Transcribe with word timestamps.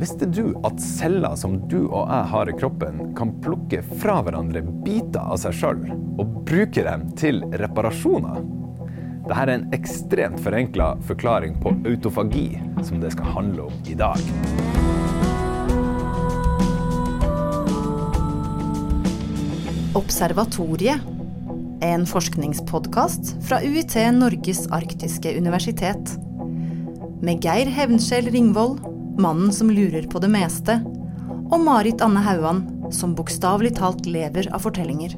Visste 0.00 0.26
du 0.26 0.56
at 0.66 0.80
celler 0.82 1.36
som 1.38 1.54
du 1.70 1.84
og 1.84 2.08
jeg 2.10 2.30
har 2.32 2.50
i 2.50 2.56
kroppen, 2.58 2.98
kan 3.16 3.30
plukke 3.44 3.78
fra 4.02 4.18
hverandre 4.26 4.64
biter 4.84 5.22
av 5.22 5.38
seg 5.40 5.54
sjøl 5.60 5.84
og 6.18 6.42
bruke 6.48 6.82
dem 6.84 7.06
til 7.18 7.40
reparasjoner? 7.60 8.42
Dette 9.24 9.40
er 9.40 9.52
en 9.54 9.62
ekstremt 9.72 10.42
forenkla 10.44 10.90
forklaring 11.08 11.54
på 11.62 11.70
autofagi, 11.88 12.58
som 12.84 13.00
det 13.00 13.14
skal 13.14 13.30
handle 13.32 13.70
om 13.70 13.78
i 13.88 13.94
dag. 13.96 14.20
Observatoriet. 19.96 21.00
En 21.84 22.04
forskningspodkast 22.08 23.36
fra 23.48 23.62
UiT 23.64 23.96
Norges 24.18 24.66
arktiske 24.72 25.32
universitet. 25.38 26.18
Med 27.24 27.40
Geir 27.44 27.72
Hevnskjell 27.72 28.28
Ringvold, 28.32 28.82
mannen 29.18 29.52
som 29.52 29.70
lurer 29.70 30.06
på 30.10 30.20
det 30.22 30.30
meste, 30.32 30.78
og 31.52 31.60
Marit 31.62 32.02
Anne 32.02 32.22
Hauan, 32.24 32.64
som 32.92 33.14
bokstavelig 33.14 33.74
talt 33.78 34.06
lever 34.06 34.48
av 34.54 34.64
fortellinger. 34.64 35.16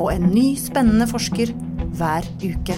Og 0.00 0.12
en 0.12 0.30
ny, 0.32 0.54
spennende 0.56 1.08
forsker 1.10 1.52
hver 1.98 2.28
uke. 2.40 2.76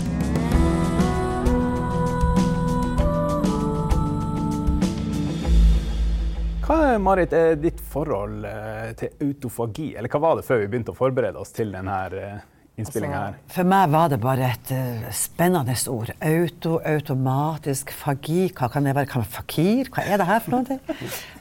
Hva 6.63 6.97
Marit, 7.03 7.35
er 7.35 7.59
ditt 7.61 7.81
forhold 7.93 8.47
eh, 8.49 8.91
til 8.99 9.29
autofagi, 9.29 9.93
eller 9.99 10.11
hva 10.11 10.23
var 10.23 10.39
det 10.39 10.47
før 10.47 10.63
vi 10.63 10.73
begynte 10.73 10.95
å 10.95 10.99
forberede 10.99 11.43
oss 11.43 11.55
til 11.55 11.75
denne 11.75 11.99
innspillinga 12.81 13.19
her? 13.19 13.37
Altså, 13.37 13.53
for 13.57 13.69
meg 13.69 13.93
var 13.93 14.09
det 14.13 14.19
bare 14.23 14.49
et 14.55 14.73
uh, 14.73 15.05
spennende 15.17 15.77
ord. 15.93 16.13
Auto, 16.25 16.79
automatisk, 16.89 17.93
fagi. 17.97 18.49
Hva 18.57 18.71
kan 18.73 18.89
det 18.89 18.97
være? 18.97 19.11
Kan 19.11 19.29
fakir? 19.29 19.91
Hva 19.93 20.07
er 20.07 20.23
det 20.23 20.29
her 20.29 20.43
for 20.45 20.57
noe? 20.57 20.81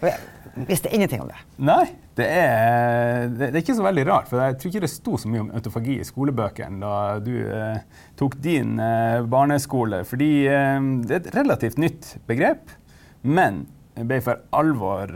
Jeg 0.01 0.67
visste 0.67 0.91
ingenting 0.91 1.23
om 1.23 1.31
det. 1.31 1.39
Nei, 1.63 1.85
det 2.19 2.27
er, 2.27 3.29
det 3.31 3.49
er 3.53 3.61
ikke 3.61 3.77
så 3.77 3.87
veldig 3.87 4.05
rart. 4.09 4.27
For 4.31 4.43
jeg 4.43 4.59
tror 4.59 4.73
ikke 4.73 4.83
det 4.83 4.91
sto 4.91 5.15
så 5.21 5.31
mye 5.31 5.45
om 5.45 5.53
autofagi 5.55 5.97
i 6.01 6.07
skolebøkene 6.07 6.83
da 6.83 6.95
du 7.23 7.33
uh, 7.47 8.03
tok 8.19 8.37
din 8.43 8.75
uh, 8.81 9.23
barneskole. 9.31 10.03
Fordi 10.07 10.31
det 10.43 11.15
er 11.15 11.21
et 11.21 11.33
relativt 11.37 11.79
nytt 11.81 12.15
begrep. 12.27 12.75
Men 13.23 13.65
jeg 13.95 14.07
ble 14.09 14.21
for 14.23 14.43
alvor 14.55 15.11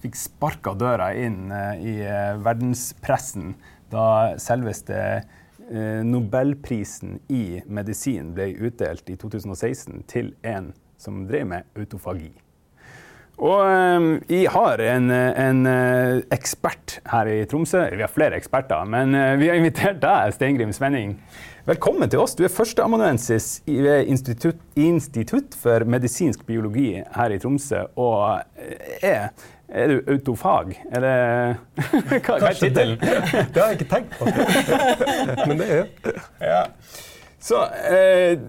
Fikk 0.00 0.14
sparka 0.16 0.72
døra 0.80 1.10
inn 1.12 1.50
i 1.84 1.98
verdenspressen 2.40 3.50
da 3.92 4.36
selveste 4.40 5.22
Nobelprisen 5.70 7.20
i 7.30 7.60
medisin 7.70 8.32
ble 8.34 8.48
utdelt 8.58 9.06
i 9.12 9.14
2016 9.20 10.00
til 10.10 10.32
en 10.42 10.72
som 10.98 11.20
drev 11.28 11.46
med 11.46 11.68
autofagi. 11.78 12.32
Og 13.40 14.24
vi 14.26 14.40
har 14.50 14.82
en, 14.84 15.06
en, 15.14 15.60
ekspert 16.34 16.98
her 17.12 17.30
i 17.30 17.38
Tromsø. 17.48 17.84
Vi 17.94 18.02
har 18.02 18.10
flere 18.10 18.36
eksperter, 18.36 18.82
men 18.84 19.14
vi 19.40 19.48
har 19.48 19.60
invitert 19.60 20.02
deg, 20.02 20.34
Steingrim 20.34 20.74
Svenning. 20.76 21.14
Velkommen 21.68 22.08
til 22.08 22.22
oss. 22.22 22.32
Du 22.32 22.40
er 22.46 22.52
førsteamanuensis 22.52 23.60
ved 23.68 24.08
Institutt, 24.08 24.60
Institutt, 24.80 25.52
for 25.60 25.84
medisinsk 25.84 26.46
biologi 26.48 27.02
her 27.12 27.34
i 27.34 27.36
Tromsø. 27.42 27.82
Og 28.00 28.40
er, 29.04 29.28
er 29.68 29.92
du 29.92 30.08
autofag? 30.14 30.72
Er 30.88 31.04
det 31.04 31.12
Hva, 32.24 32.38
hva 32.38 32.48
er 32.48 32.56
tittelen? 32.56 32.96
Det 33.52 33.60
har 33.60 33.74
jeg 33.74 33.80
ikke 33.82 33.90
tenkt 33.92 34.16
på. 34.16 34.30
Men 35.50 35.60
det 35.60 35.68
er. 35.76 36.24
Ja. 36.40 36.64
Så 37.36 37.60
eh, 37.92 38.40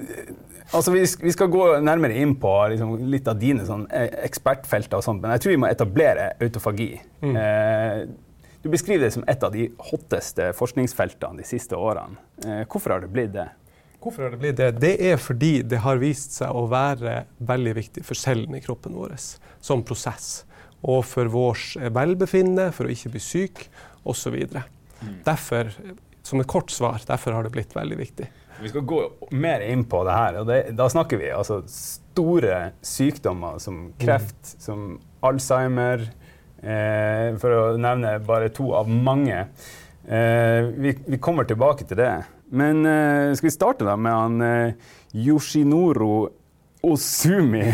altså 0.71 0.95
vi, 0.95 1.03
vi, 1.03 1.35
skal 1.35 1.51
gå 1.51 1.67
nærmere 1.83 2.15
inn 2.15 2.37
på 2.39 2.55
liksom, 2.71 2.95
litt 3.11 3.27
av 3.27 3.43
dine 3.43 3.67
sånn, 3.67 3.89
ekspertfelter, 3.91 5.01
og 5.01 5.03
sånt, 5.05 5.19
men 5.23 5.35
jeg 5.35 5.43
tror 5.43 5.53
vi 5.57 5.61
må 5.63 5.67
etablere 5.71 6.31
autofagi. 6.43 6.93
Mm. 7.23 7.35
Eh, 7.35 8.03
du 8.61 8.69
beskriver 8.69 9.07
det 9.07 9.15
som 9.15 9.25
et 9.29 9.43
av 9.43 9.53
de 9.53 9.69
hotteste 9.91 10.51
forskningsfeltene 10.57 11.41
de 11.41 11.47
siste 11.47 11.77
årene. 11.77 12.19
Eh, 12.45 12.61
hvorfor 12.69 12.95
har 12.95 13.03
det 13.03 13.11
blitt 13.13 13.33
det? 13.33 13.47
Hvorfor 14.01 14.25
har 14.25 14.31
Det 14.33 14.41
blitt 14.41 14.57
det? 14.57 14.71
Det 14.81 14.95
er 15.11 15.17
fordi 15.21 15.61
det 15.61 15.81
har 15.83 16.01
vist 16.01 16.33
seg 16.39 16.53
å 16.53 16.65
være 16.69 17.25
veldig 17.37 17.73
viktig 17.77 18.05
for 18.05 18.17
cellene 18.17 18.57
i 18.57 18.63
kroppen 18.63 18.97
vår 18.97 19.13
som 19.61 19.83
prosess. 19.85 20.43
Og 20.81 21.03
for 21.05 21.29
vårt 21.29 21.75
velbefinnende, 21.93 22.71
for 22.73 22.89
å 22.89 22.93
ikke 22.93 23.13
bli 23.13 23.21
syk 23.21 23.67
osv. 24.01 24.37
Mm. 24.41 25.19
Derfor, 25.25 25.69
som 26.25 26.41
et 26.41 26.49
kort 26.49 26.73
svar, 26.73 27.01
derfor 27.05 27.37
har 27.37 27.45
det 27.45 27.53
blitt 27.53 27.75
veldig 27.77 27.99
viktig. 27.99 28.29
Vi 28.61 28.69
skal 28.69 28.85
gå 28.85 29.01
mer 29.33 29.61
inn 29.65 29.85
på 29.89 30.01
det 30.05 30.17
her. 30.17 30.39
og 30.41 30.49
det, 30.49 30.59
Da 30.77 30.89
snakker 30.89 31.21
vi 31.21 31.29
altså 31.33 31.61
store 31.67 32.71
sykdommer 32.81 33.61
som 33.61 33.93
kreft, 34.01 34.41
mm. 34.41 34.59
som 34.65 34.99
Alzheimer, 35.21 36.09
for 36.61 37.53
å 37.57 37.61
nevne 37.81 38.19
bare 38.25 38.51
to 38.53 38.67
av 38.77 38.89
mange. 38.89 39.47
Eh, 40.07 40.63
vi, 40.63 40.97
vi, 41.05 41.17
kommer 41.17 41.43
tilbake 41.43 41.85
til 41.85 41.97
det. 41.97 42.13
Men 42.51 42.85
eh, 42.85 43.33
skal 43.35 43.47
vi 43.47 43.53
starte 43.53 43.85
da 43.87 43.95
med 43.95 44.13
han 44.13 44.41
eh, 44.41 44.93
Yoshinoro 45.13 46.29
Osumi. 46.81 47.67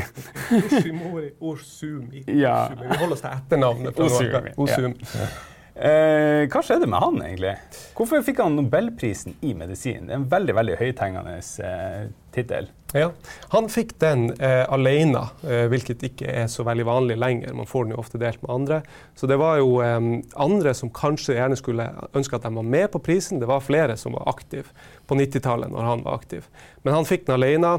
Yoshimori 0.52 1.32
Osumi. 1.40 2.26
Ja. 2.28 2.68
Vi 2.74 2.98
holder 3.00 3.16
oss 3.16 3.24
til 3.24 3.32
etternavnet. 3.32 4.00
Osumi. 4.00 4.52
Osumi. 4.58 5.12
Ja. 5.16 5.30
Eh, 5.78 6.48
hva 6.50 6.62
skjedde 6.66 6.88
med 6.90 7.04
han, 7.04 7.20
egentlig? 7.22 7.52
Hvorfor 7.98 8.24
fikk 8.26 8.40
han 8.42 8.56
nobelprisen 8.58 9.36
i 9.46 9.52
medisin? 9.54 10.08
Det 10.08 10.16
er 10.16 10.22
en 10.24 10.30
veldig 10.32 10.56
veldig 10.58 10.78
høythengende 10.80 11.36
eh, 11.38 12.08
tittel. 12.34 12.70
Ja, 12.96 13.12
Han 13.52 13.68
fikk 13.70 13.92
den 14.02 14.32
eh, 14.42 14.64
alene, 14.74 15.28
eh, 15.46 15.68
hvilket 15.70 16.06
ikke 16.08 16.32
er 16.32 16.48
så 16.50 16.66
veldig 16.66 16.86
vanlig 16.88 17.18
lenger. 17.20 17.54
Man 17.54 17.70
får 17.70 17.86
den 17.86 17.94
jo 17.94 18.00
ofte 18.02 18.22
delt 18.22 18.42
med 18.42 18.54
andre. 18.56 18.80
Så 19.14 19.30
det 19.30 19.38
var 19.38 19.60
jo 19.62 19.76
eh, 19.86 20.00
andre 20.48 20.74
som 20.78 20.90
kanskje 20.90 21.38
gjerne 21.38 21.60
skulle 21.60 21.90
ønske 22.10 22.40
at 22.40 22.48
de 22.48 22.54
var 22.58 22.66
med 22.66 22.90
på 22.96 23.04
prisen. 23.04 23.42
Det 23.44 23.50
var 23.50 23.62
flere 23.66 24.00
som 24.02 24.18
var 24.18 24.26
aktive 24.34 24.74
på 25.06 25.20
90-tallet 25.20 25.70
når 25.74 25.92
han 25.92 26.04
var 26.08 26.18
aktiv. 26.18 26.50
Men 26.82 26.98
han 26.98 27.06
fikk 27.06 27.28
den 27.28 27.38
alene 27.38 27.76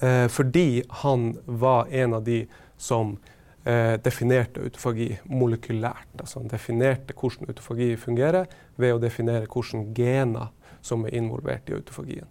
eh, 0.00 0.28
fordi 0.32 0.84
han 1.04 1.34
var 1.44 1.92
en 1.92 2.16
av 2.22 2.24
de 2.24 2.46
som 2.80 3.18
eh, 3.64 3.96
definerte 4.02 4.62
autofagi 4.66 5.08
molekylært. 5.30 6.14
Altså 6.20 6.40
han 6.40 6.50
definerte 6.50 7.14
hvordan 7.14 7.50
autofagi 7.52 7.94
fungerer 7.96 8.46
ved 8.76 8.96
å 8.96 9.02
definere 9.02 9.48
hvilke 9.48 9.84
gener 9.96 10.52
som 10.82 11.06
er 11.06 11.16
involvert 11.18 11.70
i 11.70 11.76
autofagien. 11.76 12.28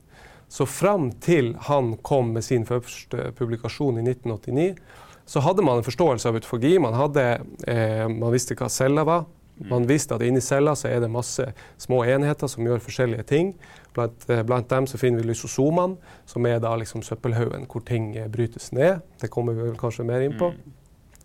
Så 0.52 0.68
fram 0.68 1.12
til 1.24 1.53
han 1.68 1.94
kom 2.03 2.34
med 2.36 2.44
sin 2.44 2.66
første 2.68 3.31
publikasjon 3.38 4.02
i 4.02 4.03
1989, 4.03 4.74
så 5.25 5.40
hadde 5.40 5.64
man 5.64 5.80
en 5.80 5.86
forståelse 5.86 6.28
av 6.28 6.36
autofagi. 6.36 6.74
Man, 6.84 6.97
hadde, 6.97 7.28
eh, 7.68 8.08
man 8.12 8.34
visste 8.34 8.58
hva 8.59 8.68
celler 8.69 9.08
var. 9.08 9.30
Man 9.69 9.86
visste 9.86 10.16
at 10.16 10.24
inni 10.25 10.42
celler 10.42 10.75
så 10.75 10.90
er 10.90 11.03
det 11.03 11.12
masse 11.12 11.46
små 11.80 12.02
enheter 12.09 12.50
som 12.50 12.66
gjør 12.66 12.81
forskjellige 12.81 13.24
ting. 13.30 13.53
Blant, 13.94 14.25
eh, 14.30 14.42
blant 14.44 14.69
dem 14.69 14.88
så 14.90 14.98
finner 14.98 15.22
vi 15.22 15.30
lysosomene, 15.30 15.98
som 16.25 16.46
er 16.46 16.59
da 16.59 16.74
liksom 16.75 17.03
søppelhaugen 17.06 17.68
hvor 17.69 17.86
ting 17.86 18.16
eh, 18.18 18.28
brytes 18.31 18.72
ned. 18.72 19.02
Det 19.22 19.30
kommer 19.30 19.53
vi 19.53 19.69
vel 19.69 19.78
kanskje 19.80 20.08
mer 20.08 20.25
inn 20.25 20.38
på. 20.40 20.52
Mm. 20.52 20.81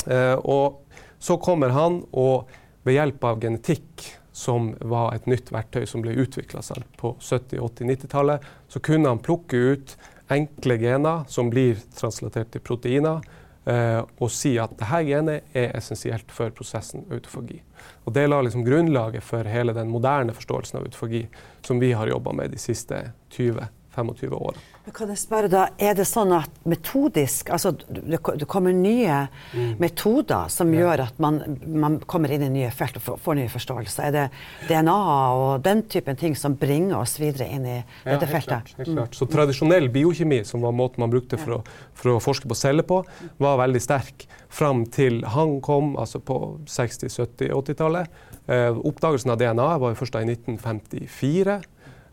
Eh, 0.06 0.34
og 0.34 0.82
så 1.18 1.36
kommer 1.42 1.74
han, 1.74 2.02
og 2.12 2.50
ved 2.86 2.98
hjelp 2.98 3.24
av 3.24 3.40
genetikk, 3.42 4.10
som 4.36 4.74
var 4.84 5.14
et 5.16 5.24
nytt 5.26 5.48
verktøy 5.48 5.86
som 5.88 6.02
ble 6.04 6.12
utvikla 6.20 6.60
på 7.00 7.14
70-, 7.16 7.56
80-, 7.56 7.88
90-tallet, 7.88 8.44
så 8.68 8.82
kunne 8.84 9.08
han 9.08 9.22
plukke 9.24 9.56
ut 9.56 9.96
enkle 10.28 10.76
gener 10.82 11.24
som 11.32 11.48
blir 11.50 11.80
translatert 11.96 12.52
til 12.52 12.60
proteiner, 12.60 13.24
eh, 13.64 14.02
og 14.04 14.30
si 14.30 14.58
at 14.60 14.76
dette 14.76 15.00
genet 15.08 15.56
er 15.56 15.72
essensielt 15.78 16.28
for 16.34 16.52
prosessen 16.52 17.06
autofagi. 17.08 17.62
Og 18.04 18.12
Det 18.12 18.26
la 18.28 18.42
liksom 18.44 18.64
grunnlaget 18.66 19.24
for 19.24 19.48
hele 19.48 19.72
den 19.72 19.88
moderne 19.88 20.36
forståelsen 20.36 20.78
av 20.78 20.84
autofagi 20.84 21.26
som 21.64 21.80
vi 21.80 21.92
har 21.92 22.12
jobba 22.12 22.32
med 22.32 22.52
de 22.52 22.60
siste 22.60 23.06
20-25 23.32 24.36
årene. 24.36 24.75
Kan 24.94 25.10
jeg 25.10 25.18
spørre 25.18 25.48
da, 25.50 25.62
Er 25.82 25.96
det 25.98 26.04
sånn 26.06 26.30
at 26.36 26.60
metodisk 26.68 27.50
altså 27.54 27.72
Det, 27.74 28.20
det 28.38 28.46
kommer 28.50 28.74
nye 28.74 29.24
mm. 29.50 29.76
metoder 29.82 30.50
som 30.52 30.70
ja. 30.74 30.84
gjør 30.84 31.02
at 31.08 31.18
man, 31.22 31.40
man, 31.66 31.98
kommer 32.06 32.30
inn 32.30 32.44
i 32.46 32.50
nye 32.52 32.70
felt 32.74 33.00
og 33.00 33.02
får, 33.02 33.18
får 33.24 33.38
nye 33.40 33.50
forståelser? 33.50 34.06
Er 34.06 34.14
det 34.14 34.24
DNA 34.68 34.96
og 35.34 35.64
den 35.64 35.82
typen 35.90 36.18
ting 36.20 36.36
som 36.38 36.54
bringer 36.60 37.00
oss 37.00 37.16
videre 37.18 37.48
inn 37.50 37.66
i 37.66 37.76
ja, 37.78 38.12
dette 38.12 38.28
feltet? 38.30 38.70
Klart, 38.70 38.72
helt 38.78 38.92
klart. 38.92 39.16
Mm. 39.16 39.18
Så 39.18 39.28
tradisjonell 39.32 39.90
biokjemi, 39.92 40.40
som 40.46 40.62
var 40.62 40.74
måten 40.76 41.02
man 41.02 41.12
brukte 41.12 41.40
for, 41.40 41.58
å, 41.58 41.90
for 41.96 42.14
å 42.14 42.22
forske 42.22 42.48
på 42.50 42.58
celler 42.58 42.86
på, 42.86 43.02
var 43.42 43.60
veldig 43.64 43.82
sterk 43.82 44.26
fram 44.52 44.84
til 44.92 45.22
han 45.34 45.58
kom, 45.64 45.94
altså 46.00 46.20
på 46.22 46.38
60-, 46.70 47.10
70-, 47.10 47.52
80-tallet. 47.58 48.24
Eh, 48.46 48.70
oppdagelsen 48.70 49.34
av 49.34 49.40
DNA 49.42 49.70
var 49.82 49.92
jo 49.92 49.98
først 49.98 50.14
da 50.14 50.22
i 50.22 50.30
1954, 50.30 51.60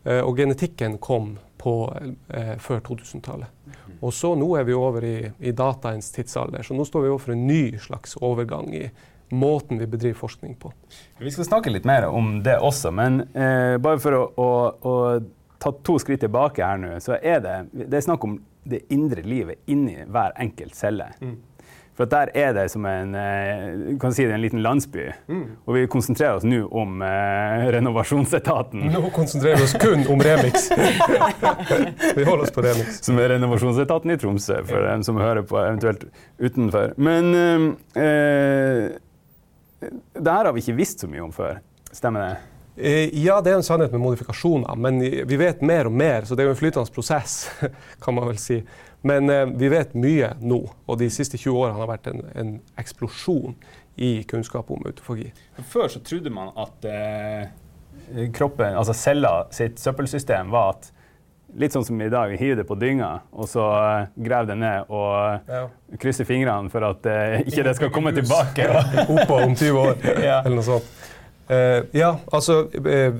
eh, 0.04 0.22
og 0.24 0.38
genetikken 0.42 0.98
kom 1.02 1.36
på, 1.64 1.96
eh, 2.28 2.54
før 2.60 2.80
2000-tallet. 2.84 3.48
Og 4.04 4.12
så 4.12 4.34
nå 4.36 4.50
er 4.58 4.66
vi 4.68 4.76
over 4.76 5.04
i, 5.08 5.16
i 5.40 5.52
dataens 5.56 6.10
tidsalder, 6.12 6.62
så 6.62 6.76
nå 6.76 6.84
står 6.84 7.06
vi 7.06 7.12
overfor 7.14 7.32
en 7.32 7.46
ny 7.48 7.62
slags 7.80 8.18
overgang 8.20 8.68
i 8.76 8.84
måten 9.32 9.80
vi 9.80 9.88
bedriver 9.88 10.18
forskning 10.18 10.58
på. 10.60 10.72
Vi 11.18 11.32
skal 11.32 11.48
snakke 11.48 11.72
litt 11.72 11.88
mer 11.88 12.06
om 12.10 12.36
det 12.44 12.58
også, 12.60 12.92
men 12.92 13.22
eh, 13.32 13.78
bare 13.80 14.02
for 14.02 14.18
å, 14.18 14.26
å, 14.36 14.50
å, 14.90 14.94
ta 15.64 15.72
to 15.86 15.96
skritt 16.02 16.20
tilbake 16.26 16.60
her 16.60 16.76
nå, 16.82 16.98
så 17.00 17.16
er 17.16 17.40
det, 17.40 17.56
det 17.72 17.96
er 17.96 18.04
snakk 18.04 18.28
om 18.28 18.36
det 18.68 18.84
indre 18.92 19.24
livet 19.24 19.64
inni 19.72 19.96
hver 20.04 20.36
enkelt 20.40 20.76
celle. 20.76 21.08
Mm. 21.24 21.38
For 21.94 22.10
der 22.10 22.30
er 22.34 22.54
det 22.56 22.66
som 22.72 22.86
en, 22.90 23.14
eh, 23.14 23.98
kan 24.02 24.14
si 24.14 24.24
det, 24.26 24.34
en 24.34 24.42
liten 24.42 24.62
landsby. 24.62 25.04
Mm. 25.30 25.44
Og 25.64 25.76
vi 25.76 25.84
konsentrerer 25.90 26.40
oss 26.40 26.46
nå 26.46 26.64
om 26.74 27.02
eh, 27.06 27.66
renovasjonsetaten. 27.76 28.88
Nå 28.90 29.02
konsentrerer 29.14 29.60
vi 29.62 29.68
oss 29.68 29.76
kun 29.78 30.02
om 30.10 30.22
Remix. 30.26 30.70
vi 32.18 32.24
holder 32.26 32.42
oss 32.48 32.54
på 32.54 32.64
Remix. 32.66 32.98
Som 33.06 33.20
er 33.22 33.36
renovasjonsetaten 33.36 34.10
i 34.10 34.18
Tromsø, 34.18 34.58
for 34.66 34.82
ja. 34.82 34.88
dem 34.90 35.04
som 35.06 35.20
hører 35.22 35.46
på 35.46 35.60
eventuelt 35.62 36.08
utenfor. 36.42 36.96
Men 36.98 37.30
eh, 37.38 37.68
eh, 38.02 39.92
det 40.18 40.34
her 40.34 40.50
har 40.50 40.56
vi 40.56 40.64
ikke 40.64 40.80
visst 40.80 41.06
så 41.06 41.10
mye 41.10 41.22
om 41.22 41.30
før. 41.34 41.62
Stemmer 41.94 42.26
det? 42.26 42.34
Eh, 42.76 43.14
ja, 43.22 43.38
det 43.40 43.52
er 43.52 43.60
en 43.60 43.66
sannhet 43.66 43.92
med 43.94 44.02
modifikasjoner, 44.02 44.74
men 44.74 44.98
vi 44.98 45.38
vet 45.38 45.62
mer 45.62 45.86
og 45.86 45.94
mer, 45.94 46.26
så 46.26 46.34
det 46.34 46.42
er 46.42 46.50
jo 46.50 46.56
en 46.56 46.58
flytende 46.58 46.90
prosess, 46.94 47.44
kan 48.02 48.18
man 48.18 48.26
vel 48.32 48.40
si. 48.42 48.58
Men 49.04 49.28
eh, 49.30 49.44
vi 49.60 49.68
vet 49.68 49.92
mye 50.00 50.32
nå, 50.40 50.62
og 50.88 51.00
de 51.00 51.10
siste 51.12 51.36
20 51.36 51.60
årene 51.60 51.76
har 51.76 51.90
vært 51.90 52.08
en, 52.08 52.22
en 52.40 52.54
eksplosjon 52.80 53.56
i 54.00 54.16
kunnskap 54.28 54.70
om 54.72 54.82
autofagi. 54.88 55.28
Før 55.70 55.92
så 55.92 56.00
trodde 56.04 56.32
man 56.32 56.54
at 56.58 56.88
eh, 56.88 57.52
kroppen, 58.34 58.72
altså 58.72 58.96
celler 58.96 59.50
sitt 59.54 59.80
søppelsystem 59.82 60.52
var 60.54 60.76
at 60.76 60.90
Litt 61.54 61.70
sånn 61.70 61.84
som 61.86 62.00
i 62.02 62.08
dag, 62.10 62.32
vi 62.32 62.38
hiver 62.40 62.56
det 62.58 62.64
på 62.66 62.74
dynga, 62.74 63.08
og 63.30 63.46
så 63.46 63.62
uh, 63.62 64.06
graver 64.18 64.48
det 64.48 64.54
ned 64.58 64.88
og 64.90 65.44
ja. 65.46 65.60
krysser 66.02 66.26
fingrene 66.26 66.66
for 66.72 66.82
at 66.82 67.06
uh, 67.06 67.36
ikke 67.44 67.62
det 67.68 67.76
skal 67.78 67.92
komme 67.94 68.10
tilbake. 68.16 68.66
Oppå 69.14 69.36
om 69.38 69.54
20 69.54 69.78
år, 69.78 69.92
ja. 70.26 70.40
eller 70.40 70.56
noe 70.56 70.66
sånt. 70.66 70.88
Uh, 71.46 71.86
ja, 71.94 72.08
altså 72.32 72.64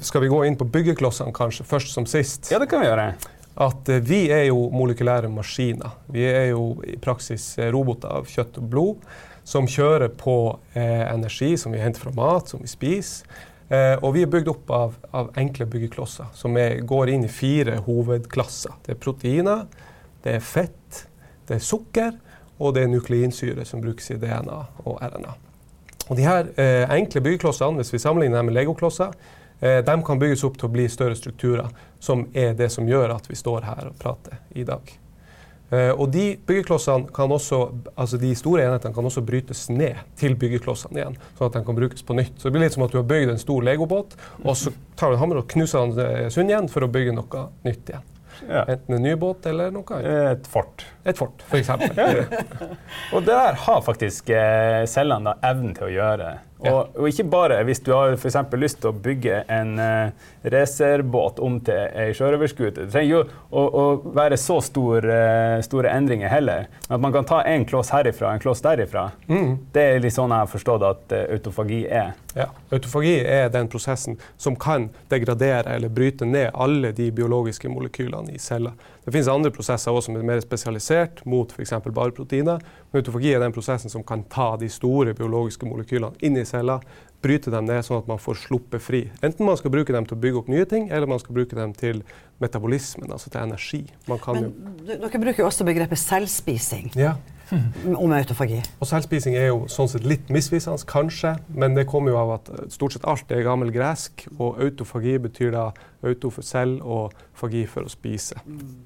Skal 0.03 0.25
vi 0.25 0.33
gå 0.33 0.41
inn 0.49 0.59
på 0.59 0.67
byggeklossene 0.67 1.31
kanskje, 1.37 1.69
først 1.69 1.95
som 1.95 2.09
sist? 2.11 2.51
Ja, 2.51 2.59
det 2.59 2.67
kan 2.73 2.83
vi 2.83 2.91
gjøre 2.91 3.07
at 3.55 3.89
eh, 3.89 4.03
vi 4.03 4.27
er 4.35 4.49
jo 4.49 4.69
molekylære 4.75 5.31
maskiner. 5.33 5.95
Vi 6.13 6.25
er 6.27 6.51
jo 6.53 6.75
i 6.87 6.97
praksis 7.01 7.55
eh, 7.59 7.71
roboter 7.75 8.11
av 8.21 8.29
kjøtt 8.31 8.59
og 8.63 8.69
blod 8.71 9.09
som 9.45 9.69
kjører 9.69 10.11
på 10.19 10.37
eh, 10.73 11.05
energi 11.13 11.55
som 11.61 11.75
vi 11.75 11.83
henter 11.83 12.07
fra 12.07 12.15
mat, 12.17 12.49
som 12.51 12.63
vi 12.65 12.71
spiser. 12.71 13.29
Eh, 13.69 13.95
og 14.03 14.15
vi 14.17 14.25
er 14.25 14.31
bygd 14.33 14.51
opp 14.53 14.73
av, 14.75 14.99
av 15.17 15.31
enkle 15.41 15.67
byggeklosser 15.71 16.33
som 16.37 16.57
er, 16.61 16.81
går 16.85 17.15
inn 17.15 17.25
i 17.25 17.33
fire 17.33 17.79
hovedklasser. 17.87 18.75
Det 18.85 18.97
er 18.97 19.01
proteiner, 19.01 19.65
det 20.25 20.39
er 20.39 20.45
fett, 20.45 21.05
det 21.49 21.59
er 21.59 21.65
sukker, 21.65 22.13
og 22.59 22.77
det 22.77 22.85
er 22.85 22.93
nukleinsyre 22.93 23.65
som 23.67 23.83
brukes 23.83 24.13
i 24.15 24.19
DNA 24.21 24.61
og 24.85 25.01
RNA. 25.01 25.33
Og 26.11 26.19
de 26.19 26.27
her 26.27 26.51
eh, 26.61 26.85
enkle 26.93 27.23
byggeklossene, 27.25 27.81
hvis 27.81 27.95
vi 27.95 28.03
sammenligner 28.03 28.43
dem 28.43 28.51
med 28.51 28.59
legoklosser, 28.59 29.15
de 29.61 29.95
kan 30.05 30.19
bygges 30.21 30.43
opp 30.45 30.59
til 30.61 30.69
å 30.69 30.75
bli 30.75 30.89
større 30.93 31.17
strukturer, 31.17 31.71
som 32.03 32.27
er 32.37 32.53
det 32.59 32.69
som 32.75 32.89
gjør 32.89 33.15
at 33.15 33.31
vi 33.31 33.39
står 33.39 33.65
her 33.65 33.89
og 33.93 33.97
prater 34.03 34.43
i 34.53 34.67
dag. 34.69 34.93
Eh, 35.75 35.91
og 35.91 36.11
de 36.13 36.35
byggeklossene 36.47 37.09
kan 37.15 37.33
også, 37.33 37.61
altså 37.97 38.19
de 38.21 38.31
store 38.37 38.67
enhetene 38.67 38.95
kan 38.95 39.07
også 39.09 39.25
brytes 39.27 39.67
ned 39.73 40.03
til 40.21 40.37
byggeklossene 40.39 41.01
igjen, 41.01 41.21
sånn 41.39 41.49
at 41.49 41.57
de 41.57 41.63
kan 41.67 41.79
brukes 41.79 42.05
på 42.07 42.17
nytt. 42.19 42.37
Så 42.39 42.49
det 42.49 42.57
blir 42.57 42.67
litt 42.67 42.77
som 42.77 42.85
at 42.87 42.93
du 42.95 43.01
har 43.01 43.07
bygd 43.09 43.33
en 43.33 43.41
stor 43.41 43.65
legobåt, 43.65 44.19
og 44.45 44.59
så 44.61 44.75
tar 44.99 45.11
du 45.11 45.17
en 45.17 45.23
hammer 45.25 45.41
og 45.41 45.49
knuser 45.51 45.95
den 45.95 46.05
eh, 46.05 46.27
sund 46.35 46.53
igjen 46.53 46.69
for 46.71 46.87
å 46.87 46.91
bygge 46.93 47.17
noe 47.17 47.47
nytt 47.67 47.95
igjen. 47.95 48.11
Ja. 48.45 48.65
Enten 48.67 48.97
en 48.97 49.05
ny 49.07 49.15
båt 49.17 49.47
eller 49.47 49.71
noe 49.73 49.87
annet. 49.95 50.15
Et 50.35 50.49
fort. 50.51 50.83
Et 51.07 51.17
fort, 51.17 51.45
f.eks. 51.49 51.71
og 53.15 53.23
det 53.25 53.31
der 53.31 53.61
har 53.63 53.85
faktisk 53.87 54.33
cellene 54.91 55.37
evnen 55.47 55.77
til 55.79 55.87
å 55.87 55.93
gjøre. 55.95 56.33
Og, 56.59 56.95
og, 56.95 57.09
ikke 57.09 57.27
bare 57.29 57.59
hvis 57.67 57.83
du 57.85 57.91
har 57.93 58.15
for 58.21 58.61
lyst 58.61 58.79
til 58.81 58.93
å 58.93 58.97
bygge 59.05 59.41
en 59.53 59.75
uh, 59.81 60.29
racerbåt 60.53 61.41
om 61.43 61.59
til 61.65 61.91
ei 61.99 62.15
sjørøverskute. 62.17 62.87
Det 62.87 62.93
trenger 62.95 63.11
jo 63.11 63.23
å, 63.51 63.65
å 63.65 63.85
være 64.15 64.39
så 64.41 64.61
stor, 64.65 65.05
uh, 65.05 65.59
store 65.67 65.93
endringer 65.93 66.31
heller. 66.33 66.69
At 66.89 67.03
man 67.03 67.13
kan 67.15 67.27
ta 67.29 67.43
en 67.49 67.67
kloss 67.69 67.91
herifra 67.95 68.31
og 68.31 68.39
en 68.39 68.45
kloss 68.45 68.63
derifra, 68.65 69.09
mm. 69.27 69.51
det 69.75 69.89
er 69.89 70.05
litt 70.05 70.17
sånn 70.17 70.33
jeg 70.33 70.47
har 70.47 70.53
forstått 70.55 70.87
at 70.89 71.17
uh, 71.17 71.25
autofagi 71.37 71.83
er. 71.91 72.15
Ja, 72.35 72.49
Autofagi 72.75 73.21
er 73.31 73.51
den 73.55 73.69
prosessen 73.71 74.17
som 74.43 74.57
kan 74.59 74.89
degradere 75.13 75.77
eller 75.77 75.93
bryte 75.93 76.27
ned 76.27 76.51
alle 76.55 76.91
de 76.97 77.13
biologiske 77.15 77.71
molekylene 77.71 78.35
i 78.35 78.41
celler. 78.43 78.75
Det 79.05 79.13
finnes 79.13 79.29
andre 79.29 79.53
prosesser 79.55 79.93
også 79.93 80.09
som 80.09 80.17
er 80.19 80.27
mer 80.27 80.41
spesialisert 80.43 81.21
mot 81.29 81.53
f.eks. 81.53 81.77
bare 81.85 82.15
proteiner. 82.17 82.63
Autofagi 82.95 83.33
er 83.35 83.43
den 83.43 83.55
prosessen 83.55 83.91
som 83.91 84.05
kan 84.07 84.23
ta 84.31 84.53
de 84.61 84.69
store 84.71 85.17
biologiske 85.19 85.67
molekylene 85.67 86.15
inn 86.23 86.39
i 86.39 86.47
cella, 86.47 86.79
bryte 87.25 87.51
dem 87.51 87.67
ned 87.67 87.83
sånn 87.83 88.03
at 88.03 88.09
man 88.11 88.21
får 88.21 88.43
sluppet 88.45 88.83
fri. 88.85 89.03
Enten 89.25 89.49
man 89.49 89.59
skal 89.59 89.73
bruke 89.75 89.95
dem 89.95 90.07
til 90.07 90.17
å 90.17 90.21
bygge 90.21 90.43
opp 90.43 90.51
nye 90.53 90.67
ting, 90.69 90.91
eller 90.93 91.11
man 91.11 91.23
skal 91.23 91.37
bruke 91.39 91.57
dem 91.57 91.73
til 91.77 92.03
metabolismen, 92.43 93.11
altså 93.15 93.33
til 93.33 93.43
energi. 93.43 93.85
Men 94.07 94.51
dere 94.87 95.23
bruker 95.23 95.43
jo 95.43 95.49
også 95.49 95.67
begrepet 95.67 96.01
selvspising. 96.01 96.93
Ja. 96.99 97.17
om 98.01 98.13
autofagi. 98.17 98.63
Og 98.81 98.89
Selvspising 98.89 99.35
er 99.37 99.51
jo 99.51 99.65
sånn 99.69 99.91
sett 99.93 100.07
litt 100.09 100.31
misvisende, 100.33 100.81
kanskje, 100.89 101.35
men 101.53 101.77
det 101.77 101.85
kommer 101.91 102.15
jo 102.15 102.21
av 102.23 102.33
at 102.39 102.51
stort 102.73 102.97
sett 102.97 103.05
alt 103.11 103.31
er 103.35 103.45
gammel 103.47 103.73
gresk, 103.75 104.27
og 104.39 104.61
autofagi 104.65 105.19
betyr 105.27 105.53
da 105.53 105.67
auto 106.05 106.33
for 106.33 106.47
selv 106.47 106.81
og 106.83 107.13
fagi 107.37 107.67
for 107.69 107.85
å 107.85 107.93
spise. 107.93 108.41
Mm. 108.49 108.79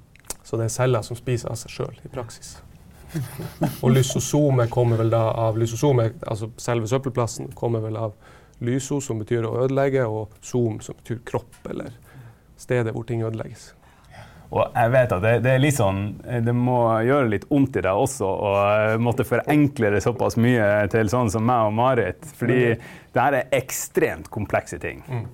Så 0.43 0.58
det 0.58 0.66
er 0.66 0.75
celler 0.75 1.04
som 1.06 1.19
spiser 1.19 1.52
av 1.52 1.61
seg 1.61 1.75
sjøl 1.75 2.02
i 2.02 2.11
praksis. 2.11 2.56
Og 3.82 3.93
lysosomet 3.94 4.70
kommer 4.70 5.00
vel 5.00 5.12
da 5.12 5.22
av 5.46 5.58
lysosomet, 5.58 6.20
altså 6.28 6.50
selve 6.60 6.90
søppelplassen, 6.90 7.52
kommer 7.56 7.84
vel 7.84 7.96
av 7.96 8.14
lyso, 8.64 9.00
som 9.00 9.22
betyr 9.22 9.46
å 9.46 9.56
ødelegge, 9.64 10.05
og 10.06 10.37
zoom, 10.44 10.81
som 10.84 10.99
betyr 10.99 11.22
kropp, 11.26 11.60
eller 11.70 11.94
stedet 12.58 12.94
hvor 12.94 13.06
ting 13.08 13.25
ødelegges. 13.25 13.72
Og 14.49 14.64
jeg 14.72 14.93
vet 14.94 15.10
at 15.12 15.20
det, 15.20 15.32
det, 15.44 15.50
er 15.52 15.60
litt 15.60 15.76
sånn, 15.76 15.99
det 16.25 16.55
må 16.56 16.78
gjøre 17.05 17.28
litt 17.34 17.44
vondt 17.50 17.76
i 17.76 17.82
deg 17.84 18.00
også 18.00 18.28
å 18.28 18.52
måtte 19.05 19.26
forenkle 19.28 19.90
det 19.93 20.00
såpass 20.00 20.38
mye 20.40 20.87
til 20.93 21.11
sånn 21.12 21.28
som 21.32 21.44
meg 21.44 21.69
og 21.69 21.75
Marit. 21.76 22.31
Fordi 22.38 22.62
det 22.72 23.20
her 23.20 23.37
er 23.43 23.52
ekstremt 23.58 24.31
komplekse 24.32 24.81
ting. 24.81 25.02
Mm. 25.04 25.26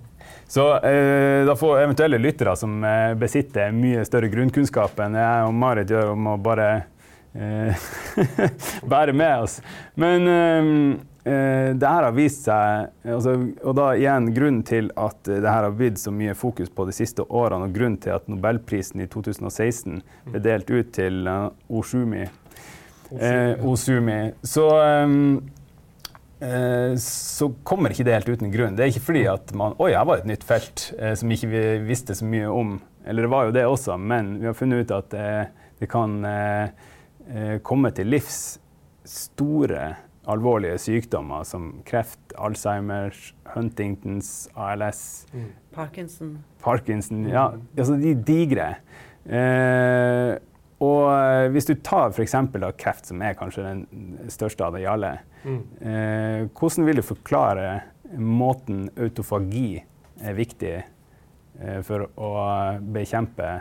Så 0.50 0.67
eh, 0.82 1.44
da 1.47 1.55
får 1.56 1.85
eventuelle 1.85 2.19
lyttere 2.19 2.56
som 2.59 2.82
eh, 2.85 3.15
besitter 3.19 3.70
mye 3.75 4.03
større 4.06 4.29
grunnkunnskap 4.32 4.99
enn 5.06 5.17
jeg 5.19 5.47
og 5.47 5.55
Marit 5.62 5.94
gjør, 5.94 6.12
om 6.17 6.29
å 6.35 6.37
bare 6.43 6.69
bære 8.93 9.15
med 9.17 9.47
oss. 9.47 9.59
Men 9.99 10.29
eh, 10.31 10.69
eh, 11.33 11.71
det 11.75 11.91
her 11.91 12.07
har 12.07 12.15
vist 12.15 12.45
seg 12.47 12.93
altså, 13.11 13.35
Og 13.65 13.75
da 13.75 13.89
igjen 13.99 14.31
grunnen 14.37 14.63
til 14.67 14.93
at 14.95 15.19
det 15.27 15.43
her 15.43 15.67
har 15.67 15.75
blitt 15.75 15.99
så 16.03 16.15
mye 16.15 16.37
fokus 16.39 16.71
på 16.71 16.87
de 16.87 16.95
siste 16.95 17.27
årene, 17.27 17.67
og 17.67 17.75
grunnen 17.75 17.99
til 18.03 18.15
at 18.15 18.31
nobelprisen 18.31 19.03
i 19.03 19.11
2016 19.11 19.99
ble 20.31 20.45
delt 20.45 20.71
ut 20.71 20.95
til 20.95 21.27
uh, 21.27 21.51
Osumi. 21.69 22.29
Osumi. 23.65 24.20
Så 24.47 24.69
Eh, 26.44 26.97
så 27.01 27.49
kommer 27.63 27.93
ikke 27.93 28.05
det 28.06 28.17
helt 28.17 28.32
uten 28.35 28.53
grunn. 28.53 28.75
Det 28.77 28.85
er 28.85 28.93
ikke 28.93 29.06
fordi 29.08 29.25
at 29.31 29.53
man 29.56 29.77
Oi, 29.81 29.93
her 29.94 30.06
var 30.08 30.20
et 30.20 30.29
nytt 30.29 30.44
felt 30.47 30.91
eh, 30.99 31.15
som 31.19 31.31
ikke 31.31 31.51
vi 31.51 31.63
visste 31.87 32.17
så 32.19 32.27
mye 32.29 32.51
om. 32.51 32.77
Eller 33.06 33.27
det 33.27 33.32
var 33.32 33.49
jo 33.49 33.55
det 33.55 33.65
også, 33.69 33.97
men 34.01 34.35
vi 34.41 34.49
har 34.49 34.56
funnet 34.58 34.85
ut 34.85 34.97
at 34.97 35.17
eh, 35.19 35.44
det 35.81 35.89
kan 35.93 36.20
komme 37.65 37.89
til 37.97 38.11
livs 38.13 38.59
store, 39.09 39.95
alvorlige 40.31 40.79
sykdommer 40.81 41.45
som 41.49 41.71
kreft, 41.87 42.21
Alzheimers, 42.41 43.35
Huntingtons, 43.55 44.49
ALS 44.57 45.27
mm. 45.33 45.51
Parkinson. 45.75 46.39
Parkinson, 46.63 47.27
ja. 47.29 47.51
Altså 47.77 47.97
de 48.01 48.15
digre. 48.15 48.71
Eh, 49.25 50.37
og 50.85 51.03
eh, 51.13 51.49
hvis 51.53 51.69
du 51.69 51.75
tar 51.85 52.13
f.eks. 52.13 52.37
kreft, 52.81 53.11
som 53.11 53.23
er 53.23 53.37
kanskje 53.39 53.67
den 53.67 53.85
største 54.33 54.67
av 54.67 54.77
de 54.77 54.87
alle, 54.89 55.13
mm. 55.45 55.61
eh, 55.81 56.41
hvordan 56.53 56.89
vil 56.89 57.01
du 57.01 57.07
forklare 57.07 57.69
måten 58.21 58.89
autofagi 59.01 59.83
er 60.25 60.37
viktig 60.37 60.75
eh, 60.81 61.81
for 61.87 62.09
å 62.17 62.33
bekjempe 62.95 63.61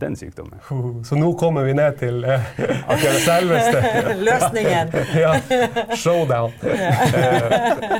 den 0.00 0.16
sykdommen? 0.16 0.58
Så 1.04 1.18
nå 1.18 1.32
kommer 1.40 1.66
vi 1.66 1.74
ned 1.76 1.98
til 2.00 2.24
eh, 2.24 2.50
akkurat 2.86 3.22
selveste 3.24 3.82
Løsningen. 4.28 4.92
ja. 5.24 5.32
Showdown. 5.96 6.52
uh, 6.64 7.98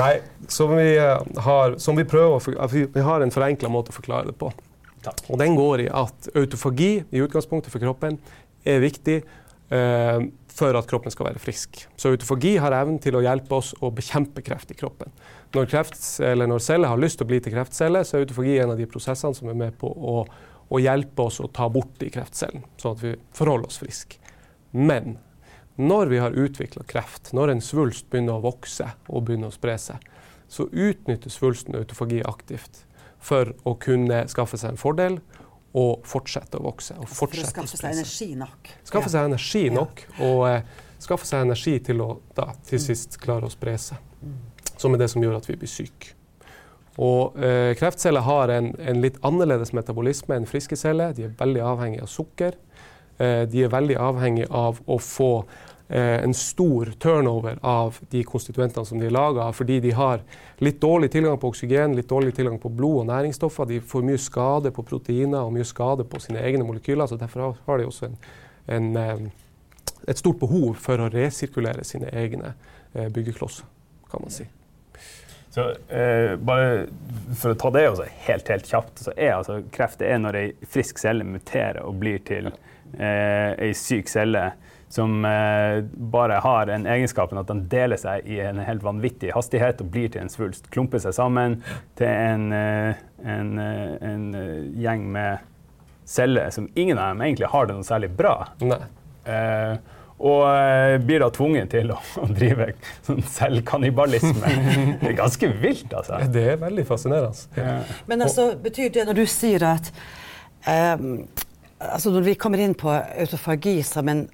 nei, 0.00 0.12
som 0.48 0.76
vi, 0.76 0.90
har, 1.48 1.78
som 1.82 1.98
vi 1.98 2.06
prøver 2.08 2.38
å 2.38 2.68
vi, 2.72 2.86
vi 2.94 3.04
har 3.04 3.24
en 3.24 3.34
forenkla 3.34 3.72
måte 3.72 3.94
å 3.94 3.98
forklare 3.98 4.32
det 4.32 4.38
på. 4.40 4.52
Takk. 5.04 5.26
Og 5.28 5.40
den 5.40 5.56
går 5.58 5.84
i 5.84 5.90
at 5.92 6.30
autofagi 6.34 6.92
i 7.12 7.24
utgangspunktet 7.24 7.72
for 7.72 7.82
kroppen 7.82 8.16
er 8.64 8.80
viktig 8.84 9.18
eh, 9.20 10.24
for 10.54 10.78
at 10.78 10.88
kroppen 10.88 11.12
skal 11.12 11.28
være 11.28 11.42
frisk. 11.42 11.82
Så 11.98 12.12
autofagi 12.14 12.54
har 12.62 12.76
evnen 12.76 13.00
til 13.02 13.18
å 13.18 13.22
hjelpe 13.24 13.58
oss 13.58 13.72
å 13.82 13.90
bekjempe 13.94 14.44
kreft 14.46 14.70
i 14.70 14.78
kroppen. 14.78 15.10
Når, 15.54 15.68
kreft, 15.70 15.98
når 16.20 16.62
celler 16.62 16.90
har 16.90 17.00
lyst 17.00 17.18
til 17.20 17.26
å 17.26 17.30
bli 17.32 17.40
til 17.42 17.54
kreftceller, 17.54 18.06
så 18.06 18.18
er 18.18 18.24
autofagi 18.24 18.58
en 18.62 18.74
av 18.74 18.80
de 18.80 18.88
prosessene 18.90 19.36
som 19.36 19.50
er 19.50 19.58
med 19.58 19.76
på 19.80 19.90
å, 19.90 20.22
å 20.68 20.80
hjelpe 20.80 21.28
oss 21.28 21.40
å 21.40 21.50
ta 21.52 21.68
bort 21.72 21.98
de 22.00 22.10
kreftcellene, 22.14 22.64
sånn 22.80 22.96
at 22.96 23.04
vi 23.04 23.14
forholder 23.36 23.70
oss 23.70 23.80
friske. 23.82 24.20
Men 24.72 25.18
når 25.76 26.10
vi 26.12 26.18
har 26.22 26.36
utvikla 26.38 26.84
kreft, 26.90 27.32
når 27.34 27.54
en 27.54 27.62
svulst 27.64 28.10
begynner 28.10 28.38
å 28.38 28.44
vokse 28.44 28.86
og 29.08 29.26
begynner 29.26 29.50
å 29.50 29.54
spre 29.54 29.76
seg, 29.80 30.02
så 30.48 30.68
utnytter 30.70 31.32
svulsten 31.32 31.76
autofagi 31.78 32.20
aktivt 32.26 32.84
for 33.24 33.54
å 33.66 33.74
kunne 33.80 34.24
skaffe 34.30 34.60
seg 34.60 34.74
en 34.74 34.80
fordel 34.80 35.18
og 35.74 36.04
fortsette 36.06 36.60
å 36.60 36.66
vokse. 36.68 36.94
Og 37.02 37.10
For 37.10 37.32
å 37.32 37.46
skaffe 37.48 37.78
seg 37.80 37.96
energi 37.96 38.34
nok. 38.38 38.70
Skaffe 38.86 39.10
seg 39.10 39.26
energi 39.26 39.64
nok, 39.74 40.04
og 40.22 40.44
eh, 40.50 40.60
skaffe 41.02 41.26
seg 41.26 41.46
energi 41.48 41.78
til 41.88 42.04
å 42.04 42.10
da, 42.36 42.52
til 42.68 42.82
sist 42.82 43.18
klare 43.22 43.48
å 43.48 43.52
spre 43.52 43.74
seg. 43.80 44.12
Som 44.78 44.94
er 44.94 45.02
det 45.02 45.10
som 45.10 45.24
gjør 45.24 45.40
at 45.40 45.48
vi 45.50 45.58
blir 45.58 45.70
syke. 45.70 46.14
Og 47.02 47.36
eh, 47.42 47.72
kreftceller 47.74 48.22
har 48.22 48.48
en, 48.54 48.70
en 48.78 49.00
litt 49.02 49.16
annerledes 49.26 49.72
metabolisme 49.74 50.36
enn 50.36 50.46
friske 50.46 50.76
celler. 50.78 51.14
De 51.16 51.24
er 51.26 51.36
veldig 51.38 51.62
avhengig 51.66 52.02
av 52.04 52.10
sukker. 52.12 52.54
Eh, 53.18 53.42
de 53.50 53.64
er 53.64 53.72
veldig 53.72 53.96
avhengig 53.98 54.46
av 54.50 54.78
å 54.86 54.98
få 55.02 55.30
eh, 55.88 56.22
en 56.22 56.34
stor 56.34 56.92
turnover 57.02 57.58
av 57.66 57.98
de 58.14 58.22
konstituentene 58.26 58.86
som 58.86 59.02
de 59.02 59.08
er 59.10 59.14
laga 59.14 59.48
av, 59.48 59.56
fordi 59.58 59.80
de 59.82 59.90
har 59.98 60.22
litt 60.62 60.78
dårlig 60.82 61.10
tilgang 61.14 61.38
på 61.42 61.50
oksygen, 61.50 61.96
litt 61.98 62.10
dårlig 62.10 62.34
tilgang 62.38 62.58
på 62.62 62.70
blod 62.70 63.02
og 63.02 63.08
næringsstoffer. 63.10 63.66
De 63.70 63.80
får 63.82 64.06
mye 64.06 64.22
skade 64.22 64.70
på 64.74 64.86
proteiner 64.86 65.42
og 65.42 65.54
mye 65.54 65.66
skade 65.66 66.06
på 66.06 66.22
sine 66.22 66.42
egne 66.46 66.66
molekyler. 66.66 67.06
så 67.10 67.18
Derfor 67.18 67.56
har- 67.66 67.78
de 67.78 67.86
også 67.90 68.06
en, 68.06 68.18
en, 68.68 68.96
eh, 68.96 69.30
et 70.06 70.18
stort 70.18 70.38
behov 70.38 70.74
for 70.78 70.98
å 70.98 71.10
resirkulere 71.10 71.84
sine 71.84 72.06
egne 72.12 72.54
eh, 72.94 73.08
byggeklosser, 73.08 73.64
kan 74.10 74.22
man 74.22 74.30
si. 74.30 74.46
Så 75.54 75.68
eh, 75.88 76.34
bare 76.36 76.86
for 77.38 77.54
å 77.54 77.58
ta 77.58 77.70
det 77.70 77.84
også 77.86 78.08
helt, 78.26 78.48
helt 78.50 78.66
kjapt, 78.66 79.04
så 79.06 79.12
er 79.14 79.36
altså 79.36 79.60
kreft 79.74 80.00
det 80.00 80.08
er 80.10 80.18
når 80.18 80.38
ei 80.40 80.48
frisk 80.66 80.98
celle 80.98 81.22
muterer 81.22 81.78
og 81.86 82.00
blir 82.00 82.18
til 82.26 82.48
eh, 82.50 83.52
ei 83.62 83.70
syk 83.78 84.10
celle 84.10 84.48
som 84.90 85.24
eh, 85.24 85.84
bare 86.10 86.40
har 86.42 86.66
den 86.66 86.88
egenskapen 86.90 87.38
at 87.38 87.48
den 87.50 87.64
deler 87.70 87.98
seg 88.02 88.26
i 88.26 88.40
en 88.42 88.58
helt 88.66 88.82
vanvittig 88.82 89.30
hastighet 89.34 89.82
og 89.82 89.94
blir 89.94 90.10
til 90.10 90.24
en 90.24 90.30
svulst. 90.30 90.66
Klumper 90.74 91.02
seg 91.02 91.14
sammen 91.16 91.60
til 91.98 92.10
en, 92.10 92.50
eh, 92.54 93.00
en, 93.22 93.54
eh, 93.62 93.96
en 94.10 94.28
eh, 94.38 94.60
gjeng 94.82 95.06
med 95.14 95.50
celler 96.04 96.50
som 96.54 96.66
ingen 96.74 96.98
av 96.98 97.14
dem 97.14 97.24
egentlig 97.28 97.50
har 97.54 97.70
det 97.70 97.78
noe 97.78 97.86
særlig 97.86 98.10
bra. 98.18 98.36
Nei. 98.62 98.82
Eh, 99.24 99.76
og 100.18 100.44
eh, 100.46 100.96
blir 101.02 101.24
da 101.24 101.30
tvunget 101.34 101.72
til 101.74 101.90
å, 101.90 101.98
å 102.22 102.28
drive 102.30 102.70
sånn 103.06 103.24
selvkannibalisme. 103.34 104.52
Det 105.00 105.10
er 105.10 105.16
ganske 105.18 105.50
vilt, 105.60 105.90
altså. 105.90 106.20
Det 106.32 106.44
er 106.54 106.60
veldig 106.62 106.84
fascinerende. 106.88 107.80
Men 108.10 108.24
altså, 108.26 108.52
betyr 108.62 108.92
det 108.94 109.08
når 109.08 109.18
du 109.18 109.24
sier 109.30 109.66
at 109.74 109.90
um, 110.66 111.26
altså 111.78 112.14
Når 112.14 112.24
vi 112.30 112.34
kommer 112.40 112.62
inn 112.62 112.76
på 112.78 112.92
autofagi 112.94 113.80
som 113.84 114.08
en 114.08 114.26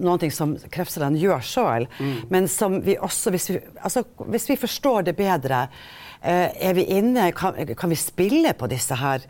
noen 0.00 0.18
ting 0.18 0.32
som 0.32 0.54
kreftcellene 0.72 1.20
gjør 1.20 1.42
sjøl, 1.44 1.84
men 2.32 2.48
som 2.50 2.78
vi 2.82 2.96
også, 2.96 3.30
hvis 3.34 3.50
vi, 3.52 3.58
altså, 3.84 4.02
hvis 4.32 4.48
vi 4.50 4.56
forstår 4.58 5.10
det 5.10 5.14
bedre, 5.18 5.66
er 6.24 6.74
vi 6.74 6.86
inne, 6.96 7.28
kan, 7.36 7.56
kan 7.76 7.92
vi 7.92 7.96
spille 8.00 8.52
på 8.56 8.68
disse 8.72 8.96
her, 8.96 9.24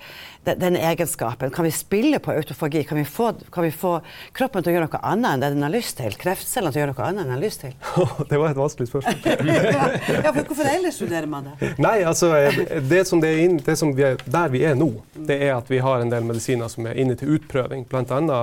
den, 0.44 0.58
den 0.60 0.76
egenskapen? 0.76 1.50
Kan 1.50 1.66
vi 1.66 1.70
spille 1.74 2.18
på 2.22 2.32
autofagi? 2.32 2.84
Kan 2.84 2.98
vi, 2.98 3.04
få, 3.04 3.32
kan 3.52 3.64
vi 3.64 3.70
få 3.70 3.96
kroppen 4.32 4.62
til 4.62 4.72
å 4.72 4.74
gjøre 4.76 4.88
noe 4.88 5.00
annet 5.02 5.32
enn 5.32 5.42
det 5.42 5.50
den 5.56 5.66
har 5.66 5.74
lyst 5.74 5.96
til? 5.98 6.14
Kreftcellene 6.20 6.74
til 6.74 6.80
å 6.80 6.84
gjøre 6.84 6.94
noe 6.94 7.08
annet 7.08 7.24
enn 7.24 7.30
den 7.30 7.36
har 7.36 7.42
lyst 7.42 7.64
til? 7.64 7.74
det 8.30 8.40
var 8.40 8.52
et 8.52 8.60
vanskelig 8.60 8.90
spørsmål. 8.90 9.48
ja, 9.50 10.30
for 10.30 10.40
hvorfor 10.42 10.70
ellers 10.70 10.98
studerer 11.00 11.30
man 11.30 11.50
det? 11.50 11.72
Nei, 11.86 11.96
altså, 12.06 12.30
eh, 12.38 12.60
det 12.84 13.04
som, 13.10 13.22
det 13.24 13.32
er 13.32 13.44
inn, 13.48 13.58
det 13.64 13.78
som 13.80 13.94
vi 13.96 14.06
er, 14.12 14.20
Der 14.24 14.52
vi 14.52 14.64
er 14.68 14.78
nå, 14.78 14.90
det 15.14 15.40
er 15.48 15.56
at 15.56 15.70
vi 15.72 15.80
har 15.84 16.04
en 16.04 16.12
del 16.12 16.26
medisiner 16.28 16.70
som 16.72 16.86
er 16.90 17.00
inne 17.00 17.18
til 17.18 17.34
utprøving. 17.38 17.86
Bl.a. 17.90 18.42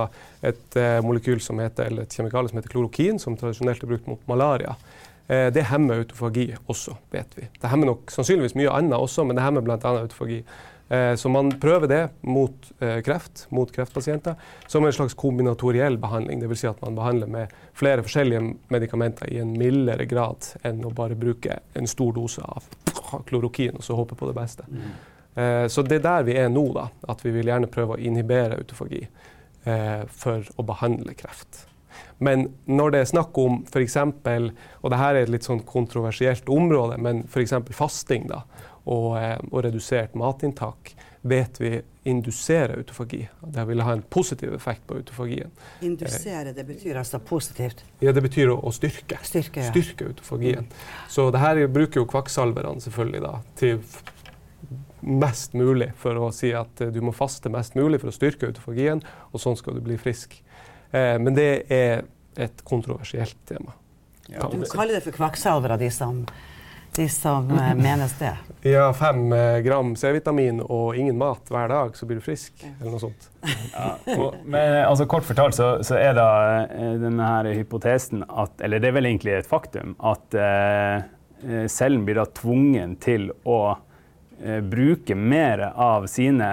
et 0.52 0.80
eh, 0.80 0.98
molekyl 1.04 1.40
som 1.40 1.62
heter, 1.62 1.88
eller 1.88 2.06
et 2.06 2.18
kjemikalie 2.18 2.52
som 2.52 2.60
heter 2.60 2.74
klorokin, 2.74 3.22
som 3.22 3.38
tradisjonelt 3.38 3.84
er 3.84 3.94
brukt 3.94 4.10
mot 4.10 4.28
malaria. 4.30 4.76
Eh, 5.28 5.48
det 5.54 5.68
hemmer 5.70 6.02
autofagi 6.02 6.50
også, 6.66 6.96
vet 7.14 7.38
vi. 7.38 7.48
Det 7.60 7.70
hemmer 7.70 7.92
nok 7.92 8.12
sannsynligvis 8.12 8.56
mye 8.58 8.74
annet 8.74 8.98
også, 8.98 9.24
men 9.26 9.38
det 9.38 9.46
hemmer 9.46 9.64
bl.a. 9.64 9.78
autofagi. 9.78 10.42
Eh, 10.92 11.14
så 11.16 11.28
man 11.32 11.52
prøver 11.60 11.88
det 11.88 12.00
mot 12.20 12.72
eh, 12.80 12.98
kreft, 13.06 13.46
mot 13.50 13.70
kreftpasienter, 13.72 14.34
som 14.66 14.84
en 14.84 14.92
slags 14.92 15.14
kombinatoriell 15.14 15.96
behandling. 15.98 16.42
Dvs. 16.42 16.64
Si 16.64 16.68
at 16.68 16.82
man 16.84 16.98
behandler 16.98 17.30
med 17.32 17.54
flere 17.72 18.04
forskjellige 18.04 18.42
medikamenter 18.74 19.32
i 19.32 19.38
en 19.40 19.54
mildere 19.56 20.04
grad 20.10 20.50
enn 20.68 20.84
å 20.84 20.92
bare 20.92 21.16
bruke 21.16 21.62
en 21.78 21.88
stor 21.88 22.12
dose 22.18 22.44
av 22.44 22.68
klorokin 23.28 23.78
og 23.78 23.86
så 23.86 23.96
håpe 23.96 24.18
på 24.18 24.28
det 24.28 24.36
beste. 24.36 24.68
Eh, 25.34 25.66
så 25.72 25.84
det 25.86 26.02
er 26.02 26.06
der 26.08 26.28
vi 26.28 26.36
er 26.36 26.52
nå, 26.52 26.66
da. 26.76 26.88
At 27.08 27.24
vi 27.24 27.32
vil 27.38 27.48
gjerne 27.48 27.70
prøve 27.72 27.96
å 27.96 28.02
inhibere 28.02 28.60
autofagi 28.60 29.06
eh, 29.64 30.02
for 30.08 30.44
å 30.56 30.66
behandle 30.66 31.16
kreft. 31.16 31.66
Men 32.22 32.48
når 32.70 32.94
det 32.94 33.00
er 33.02 33.10
snakk 33.12 33.38
om 33.38 33.62
f.eks., 33.66 33.96
og 33.98 34.90
dette 34.92 35.06
er 35.08 35.22
et 35.22 35.32
litt 35.32 35.46
sånn 35.46 35.64
kontroversielt 35.66 36.50
område, 36.52 36.98
men 37.02 37.24
f.eks. 37.26 37.56
fasting 37.74 38.28
da, 38.30 38.44
og, 38.84 39.16
eh, 39.18 39.38
og 39.50 39.64
redusert 39.66 40.14
matinntak, 40.18 40.94
vet 41.22 41.60
vi 41.62 41.76
induserer 42.10 42.80
autofagi. 42.80 43.28
Det 43.54 43.64
vil 43.68 43.82
ha 43.86 43.92
en 43.94 44.02
positiv 44.02 44.54
effekt 44.54 44.86
på 44.86 44.96
autofagien. 44.98 45.52
Indusere, 45.86 46.52
det 46.52 46.64
betyr 46.66 46.98
altså 46.98 47.20
positivt. 47.22 47.84
Ja, 48.02 48.10
det 48.12 48.24
betyr 48.24 48.50
å, 48.50 48.56
å 48.58 48.72
styrke. 48.74 49.20
Styrke, 49.22 49.62
ja. 49.62 49.70
Styrke 49.70 50.10
autofagien. 50.10 50.66
Så 51.10 51.28
det 51.30 51.42
her 51.44 51.62
bruker 51.70 52.02
jo 52.02 52.08
kvakksalverne 52.10 52.82
selvfølgelig 52.82 53.22
da, 53.22 53.36
til 53.60 53.78
mest 55.02 55.54
mulig 55.58 55.92
for 55.98 56.18
å 56.18 56.30
si 56.34 56.52
at 56.54 56.82
eh, 56.82 56.90
du 56.94 57.00
må 57.06 57.14
faste 57.14 57.50
mest 57.52 57.78
mulig 57.78 58.02
for 58.02 58.10
å 58.10 58.14
styrke 58.14 58.50
autofagien, 58.50 59.02
og 59.30 59.42
sånn 59.42 59.58
skal 59.58 59.78
du 59.78 59.82
bli 59.84 59.98
frisk. 60.00 60.40
Eh, 60.92 61.18
men 61.18 61.34
det 61.34 61.50
er 61.72 62.04
et 62.36 62.64
kontroversielt 62.64 63.36
tema. 63.48 63.72
Ja, 64.28 64.48
Du 64.52 64.64
kaller 64.70 64.94
det 64.94 65.04
for 65.06 65.16
kvakksalvere, 65.16 65.76
de 65.80 65.88
som, 65.90 66.22
de 66.96 67.08
som 67.08 67.48
eh, 67.56 67.72
menes 67.86 68.14
det. 68.20 68.32
Ja, 68.68 68.90
fem 68.96 69.32
eh, 69.32 69.58
gram 69.64 69.94
C-vitamin 69.96 70.60
og 70.62 70.96
ingen 70.96 71.18
mat 71.20 71.48
hver 71.52 71.72
dag, 71.72 71.96
så 71.96 72.08
blir 72.08 72.20
du 72.20 72.24
frisk. 72.24 72.60
Eller 72.68 72.92
noe 72.92 73.02
sånt. 73.02 73.30
Ja, 73.72 73.88
og, 74.18 74.36
men 74.44 74.82
altså, 74.84 75.08
kort 75.08 75.26
fortalt 75.28 75.56
så, 75.56 75.72
så 75.84 75.96
er 75.96 76.14
da 76.18 76.28
denne 77.00 77.26
her 77.26 77.48
hypotesen 77.56 78.22
at 78.28 78.60
Eller 78.62 78.82
det 78.82 78.92
er 78.92 78.96
vel 79.00 79.08
egentlig 79.08 79.34
et 79.38 79.48
faktum 79.48 79.96
at 80.12 80.36
eh, 80.36 81.08
eh, 81.48 81.66
cellen 81.72 82.04
blir 82.06 82.20
da 82.20 82.28
tvungen 82.36 82.98
til 83.02 83.30
å 83.48 83.60
eh, 83.72 84.60
bruke 84.60 85.16
mer 85.18 85.70
av 85.72 86.06
sine 86.12 86.48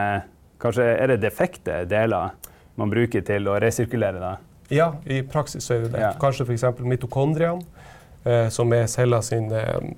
Kanskje 0.59 0.89
er 0.91 1.13
det 1.13 1.21
defekte 1.23 1.83
deler 1.87 2.33
man 2.79 2.91
bruker 2.91 3.25
til 3.25 3.49
å 3.51 3.57
resirkulere? 3.61 4.19
det? 4.23 4.35
Ja, 4.79 4.93
i 5.05 5.21
praksis 5.25 5.65
så 5.65 5.75
er 5.75 5.85
det 5.85 5.93
det. 5.95 6.03
Ja. 6.05 6.13
Kanskje 6.21 6.45
f.eks. 6.45 6.65
mitokondriene, 6.85 7.85
eh, 8.23 8.47
som 8.53 8.73
er 8.73 8.87
cella 8.91 9.21
sin 9.25 9.51
eh, 9.51 9.91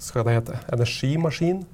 skal 0.00 0.24
det 0.24 0.34
hete, 0.38 0.58
energimaskin, 0.72 1.64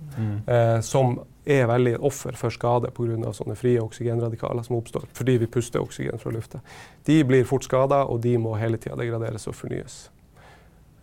eh, 0.46 0.80
som 0.80 1.20
er 1.46 1.66
veldig 1.70 1.96
offer 2.02 2.34
for 2.34 2.50
skade 2.50 2.90
pga. 2.90 3.32
sånne 3.32 3.54
frie 3.54 3.80
oksygenradikaler 3.80 4.62
som 4.66 4.76
oppstår 4.76 5.06
fordi 5.14 5.36
vi 5.38 5.46
puster 5.46 5.80
oksygen 5.80 6.18
fra 6.18 6.32
lufta. 6.34 6.60
De 7.04 7.22
blir 7.24 7.44
fort 7.44 7.64
skada, 7.64 8.04
og 8.04 8.20
de 8.20 8.36
må 8.38 8.56
hele 8.58 8.78
tida 8.78 8.96
degraderes 8.96 9.46
og 9.46 9.54
fornyes. 9.54 10.10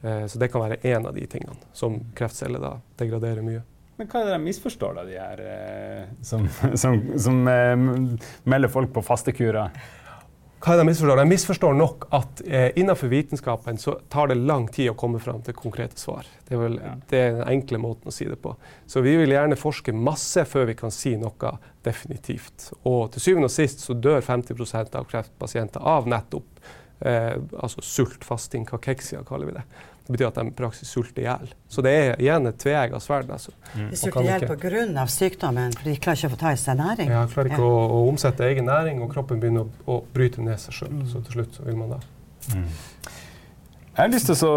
Eh, 0.03 0.25
så 0.27 0.39
det 0.39 0.51
kan 0.51 0.61
være 0.61 0.81
én 0.83 1.07
av 1.07 1.15
de 1.15 1.25
tingene 1.27 1.55
som 1.73 2.01
kreftceller 2.15 2.59
da 2.59 2.77
degraderer 2.99 3.41
mye. 3.41 3.63
Men 3.97 4.07
hva 4.09 4.21
er 4.23 4.29
det 4.31 4.37
de 4.37 4.45
misforstår, 4.47 4.95
da, 4.97 5.03
de 5.05 5.17
her 5.21 5.41
eh, 5.47 6.05
som, 6.25 6.47
som, 6.81 7.01
som 7.21 7.43
eh, 7.47 7.75
melder 8.49 8.71
folk 8.73 8.93
på 8.95 9.03
fastekurer? 9.05 9.69
Hva 10.63 10.71
er 10.71 10.79
det 10.79 10.83
de 10.85 10.87
misforstår? 10.87 11.19
De 11.19 11.25
misforstår 11.27 11.73
nok 11.75 12.05
at 12.15 12.41
eh, 12.47 12.69
innenfor 12.79 13.09
vitenskapen 13.11 13.77
så 13.77 13.97
tar 14.09 14.31
det 14.31 14.37
lang 14.39 14.69
tid 14.71 14.93
å 14.93 14.95
komme 14.97 15.19
fram 15.19 15.41
til 15.43 15.57
konkrete 15.59 15.99
svar. 15.99 16.23
Det 16.47 16.55
er, 16.55 16.61
vel, 16.61 16.77
Ja. 16.79 16.93
det 17.11 17.19
er 17.19 17.33
den 17.35 17.49
enkle 17.57 17.81
måten 17.83 18.07
å 18.07 18.15
si 18.15 18.25
det 18.29 18.39
på. 18.41 18.55
Så 18.87 19.03
vi 19.03 19.17
vil 19.19 19.35
gjerne 19.35 19.59
forske 19.59 19.91
masse 19.93 20.45
før 20.47 20.69
vi 20.71 20.77
kan 20.79 20.93
si 20.95 21.17
noe 21.19 21.51
definitivt. 21.83 22.69
Og 22.87 23.11
til 23.13 23.25
syvende 23.27 23.51
og 23.51 23.53
sist 23.53 23.83
så 23.83 23.93
dør 23.93 24.23
50% 24.23 24.95
av 24.95 25.09
kreftpasienter 25.11 25.83
av 25.83 26.07
nettopp 26.07 26.63
eh, 27.03 27.35
altså 27.59 27.83
sult, 27.83 28.23
fasting, 28.23 28.63
kakeksia 28.71 29.21
kaller 29.27 29.51
vi 29.51 29.57
det. 29.59 29.67
Det 30.03 30.11
betyr 30.11 30.27
at 30.27 30.35
de 30.35 30.43
i 30.49 30.51
praksis 30.51 30.89
sulter 30.91 31.21
i 31.21 31.25
hjel. 31.29 31.51
Så 31.71 31.81
det 31.85 31.91
er 31.95 32.17
igjen 32.19 32.49
et 32.49 32.57
tveegga 32.59 32.99
sverd. 32.99 33.29
Altså. 33.31 33.53
De 33.71 33.95
sulter 33.95 34.25
i 34.25 34.27
hjel 34.27 34.45
pga. 34.49 35.05
sykdommen, 35.07 35.71
for 35.79 35.87
de 35.87 35.93
klarer 35.95 36.19
ikke 36.19 36.27
å 36.27 36.33
få 36.33 36.39
ta 36.41 36.51
i 36.51 36.59
seg 36.59 36.75
næring. 36.81 37.07
De 37.13 37.21
klarer 37.31 37.51
ikke 37.53 37.63
å, 37.63 37.77
å 37.87 38.01
omsette 38.09 38.43
egen 38.49 38.67
næring, 38.67 38.99
og 39.05 39.13
kroppen 39.13 39.39
begynner 39.39 39.63
å, 39.63 39.69
å 39.87 40.01
bryte 40.13 40.43
ned 40.43 40.59
seg 40.59 40.75
sjøl. 40.81 40.97
Så 41.07 41.23
til 41.23 41.37
slutt 41.37 41.55
så 41.55 41.63
vil 41.69 41.79
man 41.79 41.95
da 41.95 42.01
Jeg 43.93 44.01
har 44.01 44.11
lyst 44.11 44.27
til 44.27 44.43
å, 44.49 44.53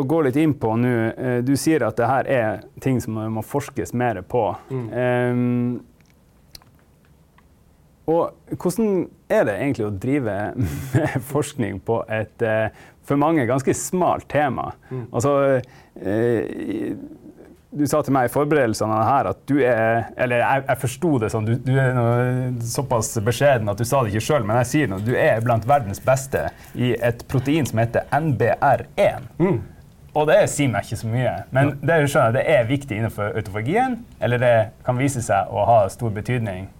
å 0.00 0.04
gå 0.04 0.20
litt 0.26 0.36
inn 0.42 0.52
på 0.60 0.74
nå. 0.76 0.92
eh, 1.16 1.40
Du 1.46 1.54
sier 1.56 1.86
at 1.86 1.96
det 1.96 2.10
her 2.10 2.28
er 2.28 2.62
ting 2.84 3.00
som 3.00 3.16
må 3.16 3.42
forskes 3.46 3.94
mer 3.96 4.20
på. 4.20 4.48
Mm. 4.68 4.86
Um, 4.92 5.82
og 8.04 8.34
hvordan 8.60 9.06
er 9.32 9.46
det 9.48 9.54
egentlig 9.62 9.86
å 9.86 9.94
drive 9.96 10.34
med 10.92 11.14
forskning 11.30 11.78
på 11.86 12.02
et 12.12 12.44
eh, 12.44 12.68
for 13.04 13.20
mange 13.20 13.46
ganske 13.48 13.74
smalt 13.76 14.28
tema? 14.32 14.70
Mm. 14.90 15.04
Altså, 15.12 15.34
eh, 16.00 16.96
du 17.74 17.84
sa 17.90 18.00
til 18.06 18.14
meg 18.14 18.28
i 18.28 18.32
forberedelsene 18.32 19.00
her 19.02 19.28
at 19.32 19.40
du 19.50 19.56
er 19.58 20.04
Eller 20.20 20.44
jeg, 20.44 20.62
jeg 20.68 20.78
forsto 20.84 21.08
det 21.18 21.30
sånn, 21.32 21.48
du, 21.48 21.56
du 21.58 21.72
er 21.74 21.96
såpass 22.70 23.10
beskjeden 23.26 23.72
at 23.72 23.80
du 23.80 23.86
sa 23.88 24.04
det 24.04 24.12
ikke 24.14 24.26
sjøl, 24.28 24.46
men 24.46 24.60
jeg 24.62 24.70
sier 24.70 24.92
det. 24.92 25.00
Du 25.08 25.14
er 25.18 25.42
blant 25.44 25.66
verdens 25.68 26.02
beste 26.04 26.46
i 26.78 26.94
et 26.94 27.24
protein 27.30 27.66
som 27.66 27.82
heter 27.82 28.06
NBR1. 28.14 29.26
Mm. 29.42 29.58
Og 30.14 30.30
det 30.30 30.38
sier 30.52 30.70
meg 30.70 30.86
ikke 30.86 31.00
så 31.00 31.10
mye. 31.10 31.34
Men 31.50 31.74
det, 31.82 31.98
skjønner 32.06 32.36
det 32.36 32.46
er 32.54 32.70
viktig 32.70 33.00
innenfor 33.00 33.34
autofagien, 33.34 33.98
eller 34.22 34.38
det 34.38 34.54
kan 34.86 35.00
vise 35.00 35.24
seg 35.26 35.50
å 35.50 35.66
ha 35.66 35.80
stor 35.90 36.14
betydning 36.14 36.70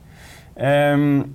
Um, 0.56 1.34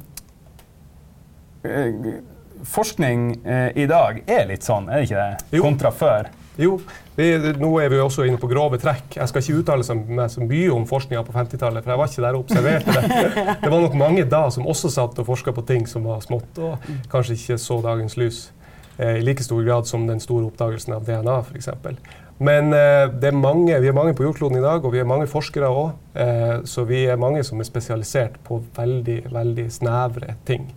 forskning 2.68 3.30
eh, 3.46 3.70
i 3.80 3.88
dag 3.90 4.22
er 4.28 4.48
litt 4.50 4.66
sånn, 4.68 4.90
er 4.90 5.02
det 5.02 5.10
ikke 5.10 5.24
det? 5.24 5.58
Jo. 5.58 5.64
Kontra 5.64 5.92
før. 5.96 6.30
Jo, 6.60 6.74
vi, 7.16 7.26
nå 7.56 7.70
er 7.80 7.92
vi 7.92 8.02
også 8.04 8.26
inne 8.28 8.40
på 8.40 8.50
grove 8.52 8.76
trekk. 8.82 9.16
Jeg 9.16 9.32
skal 9.32 9.44
ikke 9.44 9.62
uttale 9.62 9.98
meg 10.10 10.32
så 10.34 10.44
mye 10.44 10.72
om 10.76 10.84
forskninga 10.90 11.24
på 11.24 11.36
50-tallet, 11.38 11.86
for 11.86 11.94
jeg 11.94 12.02
var 12.02 12.12
ikke 12.12 12.26
der 12.26 12.36
og 12.36 12.44
observerte 12.44 12.96
det. 12.96 13.28
Det 13.64 13.72
var 13.72 13.84
nok 13.86 13.96
mange 14.00 14.26
da 14.28 14.42
som 14.52 14.68
også 14.68 14.92
satt 14.92 15.22
og 15.22 15.28
forska 15.30 15.54
på 15.56 15.64
ting 15.70 15.88
som 15.88 16.08
var 16.10 16.20
smått, 16.26 16.60
og 16.60 16.90
kanskje 17.12 17.38
ikke 17.40 17.60
så 17.64 17.80
dagens 17.86 18.18
lys 18.20 18.42
eh, 18.98 19.22
i 19.22 19.24
like 19.24 19.46
stor 19.46 19.64
grad 19.64 19.88
som 19.88 20.04
den 20.10 20.20
store 20.20 20.50
oppdagelsen 20.50 20.98
av 20.98 21.08
DNA, 21.08 21.38
f.eks. 21.48 21.72
Men 22.44 22.74
eh, 22.76 23.06
det 23.20 23.32
mange, 23.36 23.80
vi 23.80 23.88
er 23.92 23.96
mange 23.96 24.16
på 24.16 24.28
jordkloden 24.28 24.60
i 24.60 24.64
dag, 24.64 24.84
og 24.84 24.94
vi 24.96 25.00
er 25.00 25.08
mange 25.08 25.28
forskere 25.32 25.72
òg. 25.72 25.96
Eh, 26.16 26.54
så 26.68 26.84
vi 26.88 27.06
er 27.08 27.20
mange 27.20 27.44
som 27.48 27.60
er 27.60 27.68
spesialisert 27.68 28.36
på 28.48 28.62
veldig, 28.76 29.22
veldig 29.32 29.68
snevre 29.76 30.36
ting. 30.48 30.68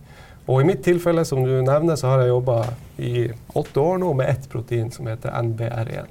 Og 0.47 0.61
i 0.61 0.65
mitt 0.67 0.81
tilfelle, 0.83 1.23
som 1.25 1.43
du 1.43 1.61
nevner, 1.63 1.95
så 1.95 2.07
har 2.11 2.23
jeg 2.23 2.33
jobba 2.33 2.57
i 2.99 3.27
åtte 3.55 3.79
år 3.79 3.97
nå 4.01 4.09
med 4.13 4.29
ett 4.29 4.49
protein 4.51 4.89
som 4.91 5.07
heter 5.07 5.31
NBR1. 5.31 6.09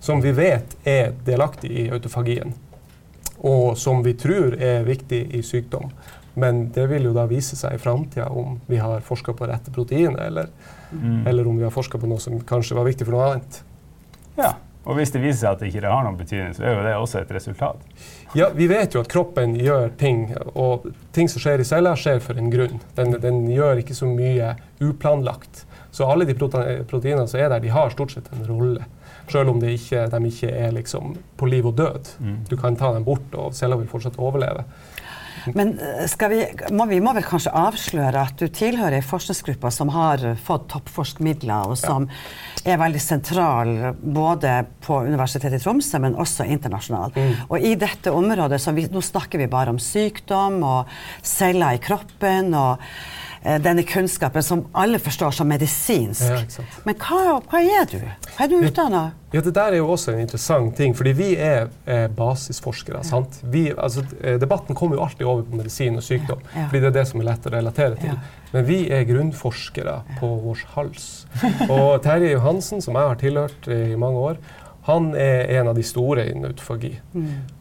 Som 0.00 0.20
vi 0.22 0.30
vet 0.36 0.76
er 0.86 1.12
delaktig 1.26 1.70
i 1.70 1.88
autofagien. 1.90 2.52
Og 3.42 3.74
som 3.78 4.02
vi 4.04 4.14
tror 4.14 4.54
er 4.62 4.84
viktig 4.86 5.24
i 5.34 5.42
sykdom. 5.42 5.90
Men 6.38 6.68
det 6.74 6.86
vil 6.90 7.04
jo 7.08 7.12
da 7.14 7.26
vise 7.30 7.56
seg 7.56 7.74
i 7.76 7.82
framtida 7.82 8.28
om 8.30 8.60
vi 8.66 8.78
har 8.82 9.02
forska 9.06 9.34
på 9.38 9.46
rette 9.50 9.70
proteinet, 9.74 10.20
eller, 10.20 10.48
Mm. 10.94 11.26
eller 11.26 11.48
om 11.48 11.56
vi 11.58 11.64
har 11.64 11.70
forska 11.74 11.98
på 11.98 12.06
noe 12.06 12.20
som 12.20 12.38
kanskje 12.40 12.76
var 12.76 12.84
viktig 12.84 13.06
for 13.06 13.12
noe 13.16 13.30
annet. 13.32 13.62
Ja. 14.36 14.52
Og 14.84 14.96
hvis 14.98 15.10
det 15.14 15.22
viser 15.22 15.38
seg 15.40 15.50
at 15.54 15.60
det 15.62 15.70
ikke 15.72 15.86
har 15.88 16.04
noen 16.04 16.16
betydning, 16.18 16.52
så 16.56 16.64
er 16.68 16.74
jo 16.76 16.82
det 16.84 16.94
også 16.98 17.20
et 17.22 17.30
resultat. 17.32 17.80
Ja, 18.36 18.50
Vi 18.52 18.66
vet 18.68 18.92
jo 18.94 19.00
at 19.00 19.08
kroppen 19.08 19.54
gjør 19.56 19.90
ting, 19.96 20.26
og 20.54 20.88
ting 21.16 21.28
som 21.30 21.40
skjer 21.40 21.60
i 21.62 21.64
cella, 21.64 21.94
skjer 21.96 22.20
for 22.20 22.36
en 22.36 22.50
grunn. 22.52 22.80
Den, 22.98 23.14
den 23.22 23.46
gjør 23.48 23.80
ikke 23.80 23.94
så 23.96 24.06
mye 24.10 24.54
uplanlagt. 24.84 25.64
Så 25.94 26.04
alle 26.10 26.26
de 26.26 26.34
prote- 26.34 26.82
proteinene 26.90 27.28
som 27.30 27.40
er 27.40 27.48
der, 27.54 27.60
de 27.62 27.70
har 27.72 27.90
stort 27.94 28.12
sett 28.12 28.28
en 28.34 28.44
rolle. 28.48 28.84
Selv 29.30 29.48
om 29.54 29.60
ikke, 29.64 30.02
de 30.12 30.18
ikke 30.28 30.50
er 30.52 30.72
liksom 30.76 31.14
på 31.40 31.46
liv 31.48 31.64
og 31.70 31.76
død. 31.78 32.10
Du 32.50 32.56
kan 32.60 32.76
ta 32.76 32.90
dem 32.92 33.04
bort, 33.06 33.24
og 33.38 33.54
cella 33.56 33.78
vil 33.80 33.88
fortsatt 33.88 34.18
overleve. 34.20 34.66
Men 35.52 35.74
eh, 35.78 36.04
skal 36.10 36.32
vi, 36.32 36.40
må, 36.72 36.86
vi 36.90 37.00
må 37.04 37.12
vel 37.16 37.26
kanskje 37.26 37.52
avsløre 37.58 38.24
at 38.24 38.40
du 38.40 38.48
tilhører 38.48 38.98
ei 38.98 39.04
forskningsgruppe 39.04 39.72
som 39.74 39.92
har 39.94 40.24
fått 40.44 40.68
toppforskmidler, 40.72 41.70
og 41.70 41.78
som 41.80 42.08
er 42.64 42.80
veldig 42.80 43.02
sentral 43.02 43.74
både 44.00 44.56
på 44.84 45.02
Universitetet 45.04 45.60
i 45.60 45.64
Tromsø, 45.64 46.00
men 46.00 46.16
også 46.20 46.46
internasjonalt. 46.48 47.18
Og 47.50 47.58
i 47.60 47.74
dette 47.80 48.12
området, 48.14 48.60
så 48.62 48.72
vi, 48.76 48.86
nå 48.92 49.02
snakker 49.04 49.42
vi 49.42 49.50
bare 49.52 49.74
om 49.74 49.82
sykdom 49.82 50.62
og 50.64 50.96
celler 51.20 51.76
i 51.76 51.84
kroppen. 51.84 52.54
og 52.56 52.80
denne 53.44 53.82
kunnskapen 53.84 54.42
som 54.42 54.62
alle 54.72 54.98
forstår 54.98 55.30
som 55.36 55.48
medisinsk. 55.48 56.22
Ja. 56.24 56.64
Men 56.86 56.94
hva, 56.96 57.40
hva 57.44 57.60
er 57.60 57.84
du? 57.90 57.98
Hva 58.36 58.46
er 58.46 58.48
du 58.48 58.56
utdanna? 58.64 59.02
Ja, 59.34 59.40
Det 59.42 59.52
der 59.54 59.72
er 59.74 59.76
jo 59.82 59.88
også 59.90 60.12
en 60.14 60.20
interessant 60.22 60.76
ting, 60.78 60.94
fordi 60.96 61.12
vi 61.18 61.28
er 61.36 61.68
eh, 61.86 62.06
basisforskere. 62.08 63.02
sant? 63.04 63.40
Vi, 63.42 63.66
altså, 63.76 64.04
eh, 64.22 64.38
debatten 64.40 64.74
kommer 64.78 64.96
jo 64.96 65.02
alltid 65.02 65.26
over 65.26 65.42
på 65.42 65.56
medisin 65.58 65.96
og 65.96 66.02
sykdom, 66.06 66.40
Ja. 66.54 66.68
fordi 66.70 66.80
det 66.80 66.86
er 66.92 66.98
det 67.00 67.06
som 67.10 67.20
er 67.20 67.24
lett 67.32 67.46
å 67.46 67.52
relatere 67.52 67.96
til. 68.00 68.14
Ja. 68.14 68.42
Men 68.52 68.64
vi 68.68 68.78
er 68.94 69.04
grunnforskere 69.04 69.96
på 70.20 70.28
vår 70.44 70.64
hals. 70.76 71.26
Og 71.68 72.00
Terje 72.02 72.30
Johansen, 72.36 72.80
som 72.80 72.94
jeg 72.94 73.08
har 73.10 73.16
tilhørt 73.16 73.68
eh, 73.68 73.92
i 73.92 73.96
mange 73.96 74.16
år, 74.30 74.36
han 74.84 75.14
er 75.16 75.48
en 75.56 75.70
av 75.70 75.78
de 75.78 75.82
store 75.86 76.26
innen 76.28 76.50
autofagi. 76.50 76.90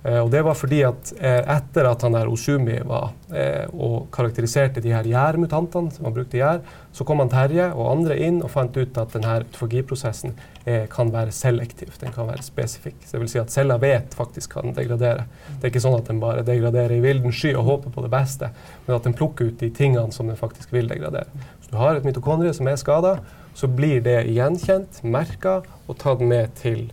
Eh, 0.03 0.20
og 0.20 0.32
det 0.34 0.42
var 0.44 0.58
fordi 0.60 0.82
at 0.84 1.13
eh, 1.22 1.39
etter 1.56 1.88
at 1.88 2.01
han 2.03 2.18
der 2.18 2.27
Osumi 2.27 2.82
var 2.84 3.13
eh, 3.32 3.63
og 3.72 4.10
karakteriserte 4.12 4.82
de 4.84 4.92
her 4.92 5.08
gjærmutantene 5.08 5.94
som 5.94 6.10
han 6.10 6.15
brukte 6.18 6.42
gjær, 6.42 6.60
så 6.92 7.06
kom 7.08 7.22
han 7.24 7.32
Terje 7.32 7.70
og 7.72 7.94
andre 7.94 8.17
inn 8.19 8.41
og 8.43 8.52
fant 8.52 8.76
ut 8.76 8.97
at 9.00 9.15
denne 9.15 9.38
autofagiprosessen 9.39 10.34
eh, 10.65 10.84
kan 10.91 11.13
være 11.13 11.32
selektiv. 11.32 11.93
Den 12.02 12.12
kan 12.12 12.28
være 12.28 12.43
spesifikk. 12.43 12.97
Så 13.06 13.15
det 13.15 13.21
vil 13.21 13.32
si 13.32 13.39
at 13.39 13.54
celler 13.56 13.80
vet 13.80 14.17
faktisk 14.19 14.58
hva 14.58 14.65
den 14.65 14.76
degraderer. 14.76 15.24
Det 15.47 15.69
er 15.69 15.71
ikke 15.71 15.84
sånn 15.86 15.95
at 16.02 16.12
den 16.12 16.19
bare 16.24 16.43
degraderer 16.43 16.91
i 16.97 17.06
vilden 17.06 17.32
sky 17.32 17.54
og 17.56 17.69
håper 17.69 17.93
på 17.95 18.04
det 18.04 18.12
beste, 18.12 18.50
men 18.84 18.97
at 18.97 19.08
den 19.08 19.15
plukker 19.15 19.47
ut 19.47 19.63
de 19.63 19.71
tingene 19.71 20.12
som 20.12 20.28
den 20.28 20.39
faktisk 20.39 20.76
vil 20.76 20.91
degradere. 20.91 21.32
Hvis 21.62 21.71
du 21.71 21.80
har 21.80 21.95
et 21.95 22.04
mitokondrie 22.04 22.52
som 22.52 22.67
er 22.67 22.76
skada, 22.84 23.15
så 23.56 23.69
blir 23.69 24.04
det 24.04 24.26
gjenkjent, 24.34 25.00
merka 25.08 25.62
og 25.88 25.97
tatt 26.04 26.19
med 26.19 26.52
til 26.60 26.89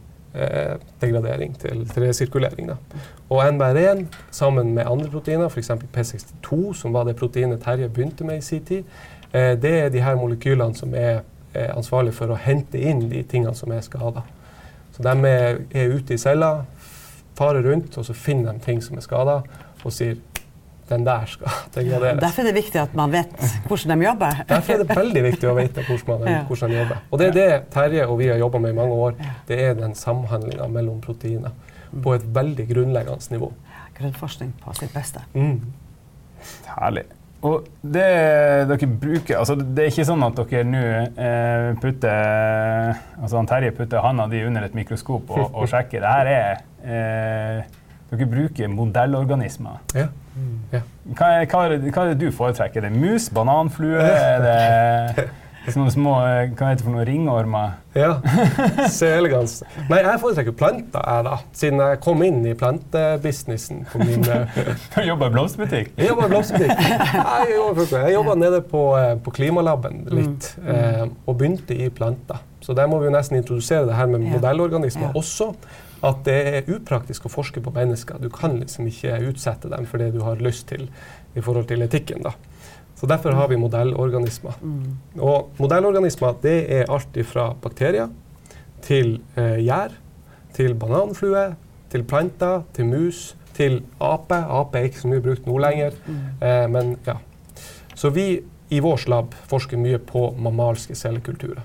degradering, 1.01 1.57
til, 1.59 1.81
til 1.91 2.05
resirkulering. 2.05 2.69
Da. 2.71 2.75
Og 3.31 3.49
NBR1 3.49 4.05
sammen 4.31 4.75
med 4.75 4.87
andre 4.87 5.11
proteiner, 5.11 5.49
f.eks. 5.49 5.71
P62, 5.71 6.75
som 6.75 6.95
var 6.95 7.05
det 7.05 7.17
proteinet 7.17 7.63
Terje 7.65 7.89
begynte 7.89 8.25
med 8.25 8.39
i 8.39 8.41
sin 8.41 8.65
tid, 8.65 8.85
eh, 9.33 9.55
det 9.63 9.73
er 9.81 9.89
de 9.89 10.03
her 10.03 10.15
molekylene 10.15 10.75
som 10.75 10.95
er 10.95 11.21
eh, 11.55 11.71
ansvarlige 11.77 12.15
for 12.19 12.31
å 12.31 12.39
hente 12.39 12.79
inn 12.79 13.09
de 13.11 13.23
tingene 13.23 13.55
som 13.55 13.73
er 13.73 13.83
skada. 13.87 14.23
Så 14.95 15.03
de 15.03 15.15
er, 15.29 15.61
er 15.75 15.95
ute 15.95 16.15
i 16.15 16.19
cella, 16.19 16.65
farer 17.39 17.67
rundt, 17.67 17.99
og 17.99 18.05
så 18.05 18.15
finner 18.15 18.53
de 18.53 18.65
ting 18.65 18.83
som 18.83 18.99
er 18.99 19.07
skada, 19.07 19.41
og 19.85 19.95
sier 19.95 20.19
den 20.91 21.07
der 21.07 21.27
skal 21.31 21.59
degraderes. 21.77 22.21
Derfor 22.23 22.43
er 22.43 22.51
det 22.51 22.57
viktig 22.59 22.81
at 22.83 22.95
man 22.99 23.13
vet 23.15 23.47
hvordan 23.67 23.95
de 23.95 24.07
jobber. 24.07 24.43
Derfor 24.53 24.75
er 24.75 24.85
det 24.85 24.97
veldig 24.99 25.25
viktig 25.29 25.51
å 25.51 25.57
vite 25.59 25.87
hvordan 25.87 26.25
de, 26.27 26.37
hvordan 26.49 26.75
de 26.75 26.81
jobber. 26.81 27.05
Og 27.11 27.23
det 27.23 27.29
er 27.31 27.37
det 27.39 27.49
Terje 27.75 28.07
og 28.07 28.19
vi 28.21 28.31
har 28.33 28.41
jobba 28.43 28.63
med 28.67 28.75
i 28.75 28.79
mange 28.81 28.99
år. 29.07 29.21
Det 29.49 29.61
er 29.69 29.79
den 29.79 29.95
samhandlinga 29.99 30.69
mellom 30.73 31.01
proteiner 31.05 31.55
på 32.03 32.15
et 32.15 32.27
veldig 32.35 32.67
grunnleggende 32.71 33.35
nivå. 33.37 33.53
Grunnforskning 33.99 34.53
på 34.63 34.75
sitt 34.79 34.93
beste. 34.95 35.23
Mm. 35.35 35.61
Herlig. 36.71 37.09
Og 37.41 37.65
det 37.81 38.09
dere 38.69 38.87
bruker 39.01 39.39
altså 39.39 39.55
Det 39.57 39.85
er 39.85 39.89
ikke 39.89 40.05
sånn 40.05 40.25
at 40.27 40.37
dere 40.37 40.65
nå 40.69 40.81
eh, 41.09 41.71
putter 41.81 42.91
altså 43.17 43.39
han 43.39 43.49
Terje 43.49 43.73
putter 43.77 44.05
handa 44.05 44.27
di 44.29 44.43
under 44.45 44.67
et 44.67 44.77
mikroskop 44.77 45.31
og, 45.33 45.47
og 45.55 45.71
sjekker. 45.71 46.05
Det 46.05 46.11
her 46.19 46.33
er 46.35 46.65
eh, 46.85 47.79
Dere 48.11 48.27
bruker 48.27 48.73
modellorganismer. 48.75 49.79
Ja. 49.95 50.09
Ja. 50.73 50.81
Hva 51.17 51.31
er, 51.41 51.47
hva, 51.51 51.65
er 51.67 51.77
det, 51.77 51.93
hva 51.95 52.05
er 52.05 52.13
det 52.15 52.21
du 52.21 52.33
foretrekker? 52.35 52.85
Er 52.85 52.89
det 52.89 52.99
mus? 52.99 53.31
Bananflue? 53.35 53.99
Er 53.99 54.45
det 54.45 55.29
sånne 55.69 55.91
små 55.93 56.13
eh, 56.25 56.51
hva 56.57 56.71
heter 56.71 56.81
det 56.81 56.85
for 56.87 56.95
noe, 56.95 57.05
ringormer? 57.05 57.75
ja. 57.95 58.15
selegans. 58.89 59.59
Nei, 59.91 59.99
jeg 60.07 60.21
foretrekker 60.23 60.55
planter, 60.57 61.03
jeg, 61.05 61.25
da. 61.27 61.37
Siden 61.61 61.83
jeg 61.83 62.01
kom 62.05 62.23
inn 62.27 62.39
i 62.49 62.55
plantebusinessen 62.59 63.83
på 63.91 64.01
min 64.03 64.25
eh, 64.31 64.61
Du 64.95 65.01
jobber 65.05 65.29
i 65.31 65.35
blomsterbutikk? 65.35 65.93
Jeg 65.99 66.09
jobba 66.13 66.29
i 66.29 66.33
blomsterbutikk. 66.33 66.85
Jeg 66.87 67.57
jobba- 67.59 68.01
jobba 68.15 68.39
nede 68.41 68.63
på, 68.71 68.85
eh, 69.01 69.15
på 69.25 69.35
Klimalaben 69.37 70.05
litt, 70.15 70.53
eh, 70.65 71.05
og 71.27 71.37
begynte 71.41 71.77
i 71.77 71.91
planter. 71.91 72.41
Så 72.65 72.75
der 72.77 72.89
må 72.91 72.99
vi 73.01 73.09
jo 73.09 73.15
nesten 73.15 73.39
introdusere 73.41 73.87
det 73.89 73.97
her 73.97 74.07
med 74.11 74.23
Ja. 74.27 74.35
modellorganismer 74.37 75.11
Ja. 75.11 75.15
også. 75.21 75.55
At 76.03 76.23
det 76.25 76.35
er 76.49 76.69
upraktisk 76.73 77.27
å 77.29 77.31
forske 77.33 77.61
på 77.61 77.73
mennesker. 77.75 78.17
Du 78.23 78.31
kan 78.33 78.55
liksom 78.61 78.87
ikke 78.89 79.19
utsette 79.29 79.69
dem 79.69 79.85
for 79.85 79.99
det 80.01 80.15
du 80.15 80.23
har 80.25 80.37
lyst 80.41 80.69
til 80.69 80.89
i 81.37 81.41
forhold 81.45 81.67
til 81.69 81.83
etikken. 81.85 82.23
da. 82.25 82.31
Så 83.01 83.09
Derfor 83.09 83.33
har 83.33 83.49
vi 83.49 83.57
modellorganismer. 83.57 84.59
Og 85.19 85.51
modellorganismer 85.59 86.35
det 86.43 86.57
er 86.69 86.91
alt 86.93 87.17
fra 87.25 87.55
bakterier 87.63 88.11
til 88.85 89.21
eh, 89.41 89.57
gjær, 89.65 89.95
til 90.53 90.75
bananflue, 90.75 91.55
til 91.91 92.05
planter, 92.05 92.63
til 92.77 92.87
mus, 92.91 93.37
til 93.57 93.81
ape. 94.01 94.37
Ape 94.37 94.79
er 94.79 94.91
ikke 94.91 95.01
så 95.01 95.09
mye 95.09 95.25
brukt 95.25 95.49
nå 95.49 95.57
lenger. 95.59 95.97
Eh, 96.45 96.69
men 96.69 96.99
ja. 97.07 97.17
Så 97.95 98.13
vi 98.13 98.43
i 98.71 98.81
vår 98.81 99.09
lab 99.09 99.35
forsker 99.49 99.81
mye 99.81 99.99
på 99.99 100.31
mammalske 100.37 100.95
cellekulturer. 100.95 101.65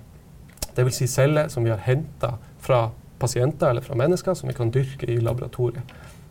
Dvs. 0.75 0.95
Si 0.95 1.07
celler 1.07 1.51
som 1.51 1.63
vi 1.63 1.69
har 1.69 1.83
henta 1.83 2.37
fra 2.59 2.89
pasienter 3.19 3.69
eller 3.69 3.83
fra 3.83 3.95
mennesker, 3.95 4.33
som 4.33 4.49
vi 4.49 4.55
kan 4.55 4.71
dyrke 4.71 5.07
i 5.11 5.19
laboratoriet. 5.19 5.83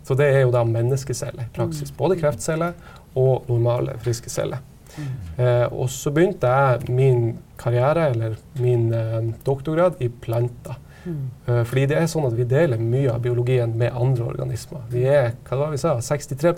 Så 0.05 0.17
det 0.17 0.33
er 0.33 0.45
jo 0.45 0.53
da 0.53 0.65
menneskeceller 0.65 1.47
i 1.47 1.53
praksis. 1.57 1.93
Både 1.93 2.17
kreftceller 2.21 2.73
og 3.17 3.45
normale, 3.49 3.97
friske 4.05 4.33
celler. 4.33 4.61
Eh, 4.95 5.67
og 5.73 5.89
så 5.93 6.13
begynte 6.15 6.51
jeg 6.51 6.95
min 6.95 7.29
karriere, 7.61 8.11
eller 8.15 8.39
min 8.61 8.89
eh, 8.95 9.21
doktorgrad, 9.47 10.01
i 10.05 10.09
planter. 10.09 10.81
Eh, 11.05 11.63
fordi 11.69 11.85
det 11.91 11.99
er 11.99 12.09
sånn 12.09 12.27
at 12.29 12.37
vi 12.39 12.47
deler 12.49 12.81
mye 12.81 13.13
av 13.13 13.23
biologien 13.25 13.75
med 13.79 13.93
andre 13.93 14.27
organismer. 14.31 14.85
Vi 14.93 15.05
er 15.09 15.35
hva 15.45 15.59
var 15.61 15.73
det 15.73 15.79
vi 15.79 15.83
sa, 15.83 15.97
63 16.01 16.53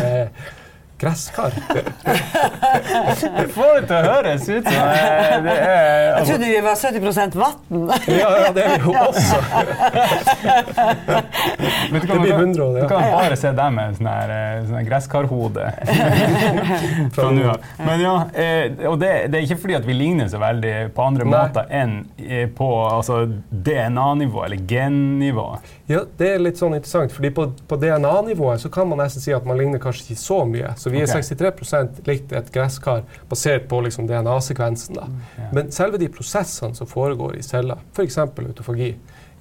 eh, 0.00 0.46
gresskar. 0.98 1.52
Jeg 3.24 3.48
får 3.54 3.80
det 3.80 3.86
til 3.88 3.96
å 3.96 4.02
høres 4.04 4.44
ut 4.48 4.68
som 4.68 4.74
eh, 4.74 5.34
det 5.44 5.54
er 5.54 5.74
Jeg 5.74 6.12
altså, 6.14 6.32
trodde 6.32 6.46
vi 6.48 6.60
var 6.64 6.76
70 6.78 7.38
vann. 7.40 7.56
ja, 8.08 8.28
ja, 8.44 8.50
det 8.54 8.64
er 8.64 8.78
vi 8.78 8.84
jo 8.84 8.94
også. 9.02 9.38
Men 11.90 12.00
du 12.00 12.06
kan, 12.06 12.16
Det 12.16 12.22
blir 12.22 12.32
man 12.32 12.38
kan- 12.38 12.40
100 12.40 12.64
år, 12.64 12.80
Du 12.80 12.88
kan 12.88 13.02
bare 13.12 13.36
se 13.36 13.52
deg 13.52 13.72
med 13.72 13.96
sånn 13.98 14.10
her, 14.10 14.30
eh, 14.34 14.64
sånn 14.68 14.86
gresskarhode. 14.88 15.66
fra 17.14 17.30
nå 17.30 17.48
av. 17.54 17.68
Men 17.84 18.00
ja, 18.04 18.14
eh, 18.34 18.86
og 18.88 18.98
det, 19.02 19.12
det 19.32 19.40
er 19.40 19.46
ikke 19.48 19.60
fordi 19.64 19.78
at 19.80 19.86
vi 19.88 19.96
ligner 19.98 20.28
så 20.32 20.38
veldig 20.42 20.74
på 20.96 21.06
andre 21.06 21.24
Nei. 21.26 21.32
måter 21.34 21.70
enn 21.74 21.96
på 22.56 22.70
altså, 22.88 23.24
DNA-nivå 23.50 24.44
eller 24.46 24.62
gennivå. 24.70 25.48
Ja, 25.86 26.00
det 26.16 26.28
er 26.32 26.40
litt 26.40 26.56
sånn 26.56 26.72
interessant, 26.72 27.12
fordi 27.12 27.28
på, 27.36 27.44
på 27.68 27.76
DNA-nivået 27.76 28.62
så 28.62 28.70
kan 28.72 28.88
man 28.88 29.02
nesten 29.02 29.20
si 29.20 29.34
at 29.36 29.44
man 29.44 29.58
ligner 29.60 29.82
kanskje 29.82 30.06
ikke 30.06 30.20
så 30.22 30.38
mye 30.48 30.70
Så 30.80 30.88
vi 30.92 31.02
er 31.04 31.10
63% 31.10 31.98
likt 32.08 32.30
et 32.32 32.48
gresskar 32.54 33.02
basert 33.28 33.66
på 33.68 33.82
liksom 33.84 34.08
DNA-sekvensen. 34.08 34.96
da. 34.96 35.08
Ja. 35.36 35.50
Men 35.52 35.68
selve 35.76 36.00
de 36.00 36.08
prosessene 36.08 36.76
som 36.78 36.88
foregår 36.88 37.36
i 37.36 37.42
celler, 37.44 37.82
f.eks. 37.92 38.16
autofagi, 38.16 38.94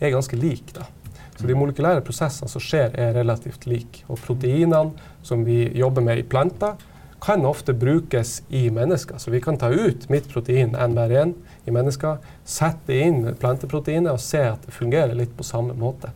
er 0.03 0.11
ganske 0.11 0.35
like. 0.35 0.75
da. 0.75 0.89
Så 1.37 1.47
de 1.47 1.55
molekylære 1.55 2.03
prosessene 2.03 2.51
som 2.51 2.61
skjer, 2.61 2.91
er 2.99 3.15
relativt 3.15 3.63
like. 3.65 4.03
Og 4.11 4.19
proteinene 4.19 4.91
som 5.23 5.45
vi 5.47 5.69
jobber 5.79 6.03
med 6.03 6.19
i 6.19 6.25
planter, 6.27 6.75
kan 7.23 7.45
ofte 7.47 7.71
brukes 7.73 8.41
i 8.51 8.65
mennesker. 8.69 9.15
Så 9.17 9.31
vi 9.31 9.39
kan 9.41 9.55
ta 9.57 9.69
ut 9.71 10.09
mitt 10.11 10.27
protein 10.27 10.75
NBR1 10.75 11.31
i 11.63 11.71
mennesker, 11.71 12.19
sette 12.43 12.99
inn 12.99 13.29
planteproteinet 13.39 14.11
og 14.11 14.19
se 14.19 14.43
at 14.43 14.67
det 14.67 14.75
fungerer 14.75 15.15
litt 15.15 15.31
på 15.37 15.47
samme 15.47 15.71
måte. 15.79 16.11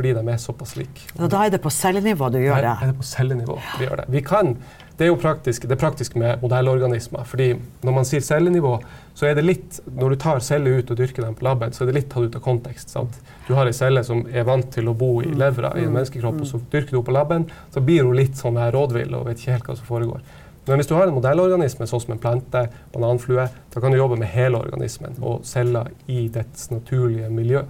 Fordi 0.00 0.14
de 0.16 0.28
er 0.32 0.38
såpass 0.40 0.78
like. 0.78 1.02
Og 1.18 1.28
da 1.28 1.42
er 1.44 1.50
det 1.52 1.58
på 1.60 1.68
cellenivå 1.68 2.30
du 2.32 2.38
gjør 2.40 2.62
det. 2.64 2.70
er 2.72 2.88
det 2.88 2.96
på 2.96 3.04
cellenivå 3.04 3.56
vi 3.76 3.84
gjør 3.84 4.00
det. 4.00 4.06
Vi 4.14 4.22
kan, 4.24 4.54
det 4.96 5.04
er 5.04 5.10
jo 5.10 5.18
praktisk, 5.20 5.66
det 5.68 5.74
er 5.76 5.80
praktisk 5.82 6.16
med 6.16 6.40
modellorganismer. 6.40 7.26
fordi 7.28 7.50
når 7.84 7.92
man 7.98 8.08
sier 8.08 8.24
cellenivå, 8.24 8.78
så 9.14 9.26
er 9.28 9.34
det 9.36 9.44
litt 9.44 9.80
Når 9.84 10.08
du 10.08 10.16
tar 10.16 10.40
celler 10.40 10.78
ut 10.78 10.90
og 10.90 10.96
dyrker 10.96 11.22
dem 11.26 11.34
på 11.34 11.44
laben, 11.44 11.76
så 11.76 11.84
er 11.84 11.90
det 11.92 11.96
litt 11.98 12.08
tatt 12.08 12.30
ut 12.30 12.38
av 12.40 12.40
kontekst. 12.40 12.88
sant? 12.88 13.20
Du 13.46 13.52
har 13.54 13.66
ei 13.66 13.76
celle 13.76 14.04
som 14.04 14.24
er 14.32 14.48
vant 14.48 14.72
til 14.72 14.88
å 14.88 14.94
bo 14.94 15.20
i 15.20 15.34
levra 15.34 15.74
i 15.76 15.84
en 15.84 15.92
menneskekropp, 15.92 16.40
og 16.40 16.46
så 16.46 16.62
dyrker 16.72 16.96
du 16.96 17.02
på 17.02 17.12
laben, 17.12 17.50
så 17.74 17.84
blir 17.84 18.08
hun 18.08 18.16
litt 18.16 18.40
sånn 18.40 18.56
her 18.56 18.72
rådvill 18.72 19.14
og 19.20 19.26
vet 19.28 19.36
ikke 19.36 19.58
helt 19.58 19.68
hva 19.68 19.76
som 19.76 19.92
foregår. 19.92 20.24
Men 20.66 20.80
hvis 20.80 20.88
du 20.88 20.94
har 20.94 21.08
en 21.08 21.14
modellorganisme, 21.20 21.84
sånn 21.84 22.00
som 22.00 22.16
en 22.16 22.24
plante, 22.24 22.70
bananflue, 22.96 23.50
da 23.74 23.80
kan 23.80 23.92
du 23.92 24.00
jobbe 24.00 24.16
med 24.16 24.32
hele 24.32 24.64
organismen 24.64 25.20
og 25.20 25.44
celler 25.44 25.92
i 26.08 26.28
dets 26.32 26.70
naturlige 26.70 27.28
miljø, 27.28 27.66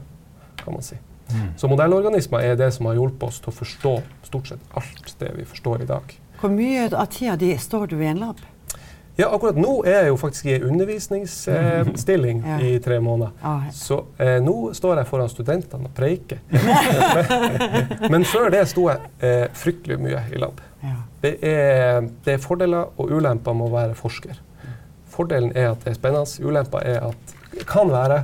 kan 0.62 0.74
man 0.74 0.82
si. 0.86 1.02
Mm. 1.34 1.50
Så 1.56 1.68
modellorganismer 1.70 2.44
er 2.44 2.56
det 2.60 2.70
som 2.74 2.86
har 2.90 2.94
hjulpet 2.98 3.28
oss 3.28 3.40
til 3.40 3.52
å 3.52 3.56
forstå 3.58 3.92
stort 4.28 4.48
sett 4.52 4.78
alt 4.78 5.14
det 5.18 5.32
vi 5.36 5.44
forstår 5.48 5.82
i 5.82 5.90
dag. 5.90 6.16
Hvor 6.40 6.50
mye 6.54 6.86
av 6.96 7.06
tida 7.12 7.36
di 7.36 7.52
står 7.60 7.86
du 7.92 7.98
i 8.02 8.06
en 8.10 8.18
lab? 8.22 8.40
Ja, 9.18 9.26
akkurat 9.34 9.58
nå 9.60 9.82
er 9.84 9.98
jeg 10.06 10.08
jo 10.12 10.16
faktisk 10.16 10.46
i 10.48 10.54
undervisningsstilling 10.64 12.38
Ja. 12.46 12.60
i 12.64 12.78
tre 12.80 13.00
måneder. 13.00 13.32
Ah, 13.42 13.66
Så 13.72 14.04
eh, 14.18 14.38
nå 14.40 14.72
står 14.74 14.96
jeg 15.02 15.06
foran 15.10 15.28
studentene 15.28 15.84
og 15.90 15.94
preiker. 15.94 16.38
men, 18.10 18.24
før 18.24 18.48
det 18.54 18.62
sto 18.70 18.86
jeg 18.88 19.00
eh, 19.20 19.46
fryktelig 19.52 19.98
mye 20.00 20.22
i 20.32 20.38
lab. 20.40 20.60
ja. 20.82 20.96
Det 21.20 21.34
er, 21.44 22.00
det 22.24 22.32
er 22.32 22.38
fordeler 22.40 22.94
og 22.96 23.10
ulemper 23.12 23.52
med 23.52 23.66
å 23.68 23.74
være 23.74 23.94
forsker. 23.98 24.38
Fordelen 25.12 25.50
er 25.52 25.66
at 25.74 25.82
det 25.84 25.90
er 25.92 25.98
spennende. 25.98 26.40
Ulemper 26.48 26.80
er 26.86 27.02
at, 27.10 27.34
det 27.52 27.66
kan 27.68 27.90
være 27.92 28.22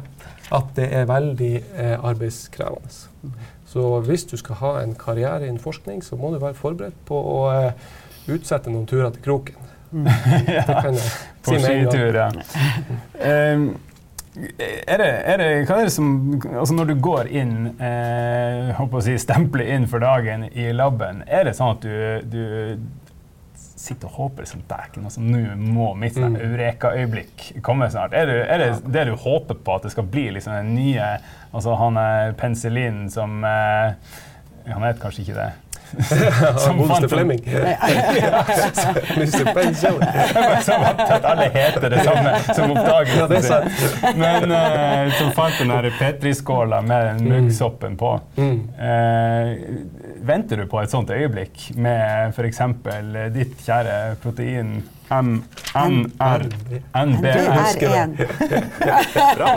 at 0.55 0.73
det 0.77 0.89
er 0.95 1.09
veldig 1.11 1.53
eh, 1.75 1.95
arbeidskrevende. 1.99 3.33
Så 3.67 4.01
hvis 4.07 4.25
du 4.31 4.37
skal 4.39 4.61
ha 4.61 4.73
en 4.83 4.95
karriere 4.99 5.47
innen 5.47 5.63
forskning, 5.63 6.05
så 6.05 6.17
må 6.17 6.31
du 6.33 6.39
være 6.39 6.55
forberedt 6.55 6.99
på 7.09 7.19
å 7.19 7.41
eh, 7.53 7.89
utsette 8.31 8.71
noen 8.71 8.87
turer 8.87 9.11
til 9.15 9.25
kroken. 9.27 9.59
Det 9.91 10.65
kan 10.67 10.95
jeg 10.99 11.11
På 11.47 11.59
skitur, 11.63 12.17
ja. 12.19 12.31
Um, 13.23 13.69
er 14.37 15.01
det, 15.01 15.09
er 15.25 15.39
det, 15.41 15.47
hva 15.65 15.79
er 15.81 15.87
det 15.87 15.93
som 15.95 16.09
altså 16.45 16.75
Når 16.77 16.91
du 16.91 16.95
går 17.01 17.31
inn, 17.41 17.55
eh, 17.81 18.73
håper 18.77 18.99
å 18.99 19.05
si, 19.07 19.15
stempler 19.21 19.71
inn 19.73 19.87
for 19.89 20.05
dagen 20.05 20.45
i 20.51 20.69
laben, 20.77 21.23
er 21.25 21.49
det 21.49 21.55
sånn 21.57 21.73
at 21.79 21.87
du, 21.87 22.27
du 22.29 22.43
sitter 23.77 24.09
og 24.09 24.15
håper 24.17 24.47
sånn 24.49 24.63
Dæken, 24.69 25.05
altså, 25.05 25.21
nå 25.21 25.57
må 25.61 25.91
mitt 26.01 26.15
sånn 26.17 26.33
Mm. 26.37 26.41
eureka-øyeblikk 26.51 27.63
komme 27.63 27.91
snart? 27.93 28.13
Er 28.17 28.27
det, 28.27 28.39
er 28.49 28.59
det 28.59 28.71
det 28.93 29.05
du 29.11 29.15
håper 29.17 29.55
på, 29.55 29.75
at 29.77 29.83
det 29.83 29.93
skal 29.93 30.05
bli 30.09 30.31
liksom 30.33 30.53
den 30.57 30.75
nye 30.75 31.19
altså 31.53 31.77
Han 31.77 31.97
er 32.01 32.33
penicillin 32.41 33.11
som 33.13 33.45
eh, 33.45 33.93
Han 34.73 34.83
het 34.83 34.99
kanskje 35.01 35.23
ikke 35.27 35.35
det. 35.39 35.53
Som 36.59 36.81
den. 36.89 37.09
Flemming. 37.09 37.39
Mr. 39.17 39.53
Penicillin. 39.55 40.03
som 40.67 40.83
at 40.83 41.25
alle 41.25 41.47
heter 41.55 41.89
det 41.91 42.01
samme 42.05 42.33
som 42.55 42.71
oppdagelsen. 42.75 43.21
Ja, 43.21 43.27
det 43.31 43.37
er 43.37 43.47
sant. 43.47 44.17
Men 44.19 44.51
eh, 44.51 45.13
som 45.19 45.31
fant 45.37 45.59
den 45.61 45.71
der 45.71 45.91
Petri-skåla 45.99 46.81
med 46.83 47.07
den 47.13 47.29
muggsoppen 47.31 47.97
på. 48.01 48.17
Mm. 48.37 48.59
Eh, 48.79 49.47
venter 50.23 50.57
du 50.63 50.67
på 50.71 50.81
et 50.83 50.91
sånt 50.93 51.11
øyeblikk 51.11 51.71
med 51.77 52.35
f.eks. 52.35 52.61
ditt 53.35 53.57
kjære 53.67 54.17
protein 54.23 54.79
MNR, 55.11 56.43
NB? 57.07 57.25
NBR1. 57.25 57.83
Jeg 57.83 58.03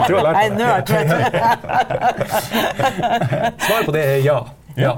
tror 0.06 0.18
jeg 0.18 0.34
har 0.36 0.50
lært 0.58 0.86
det. 0.88 1.00
Svaret 3.64 3.86
på 3.86 3.92
det 3.96 4.04
er 4.04 4.20
ja. 4.24 4.38
ja. 4.78 4.92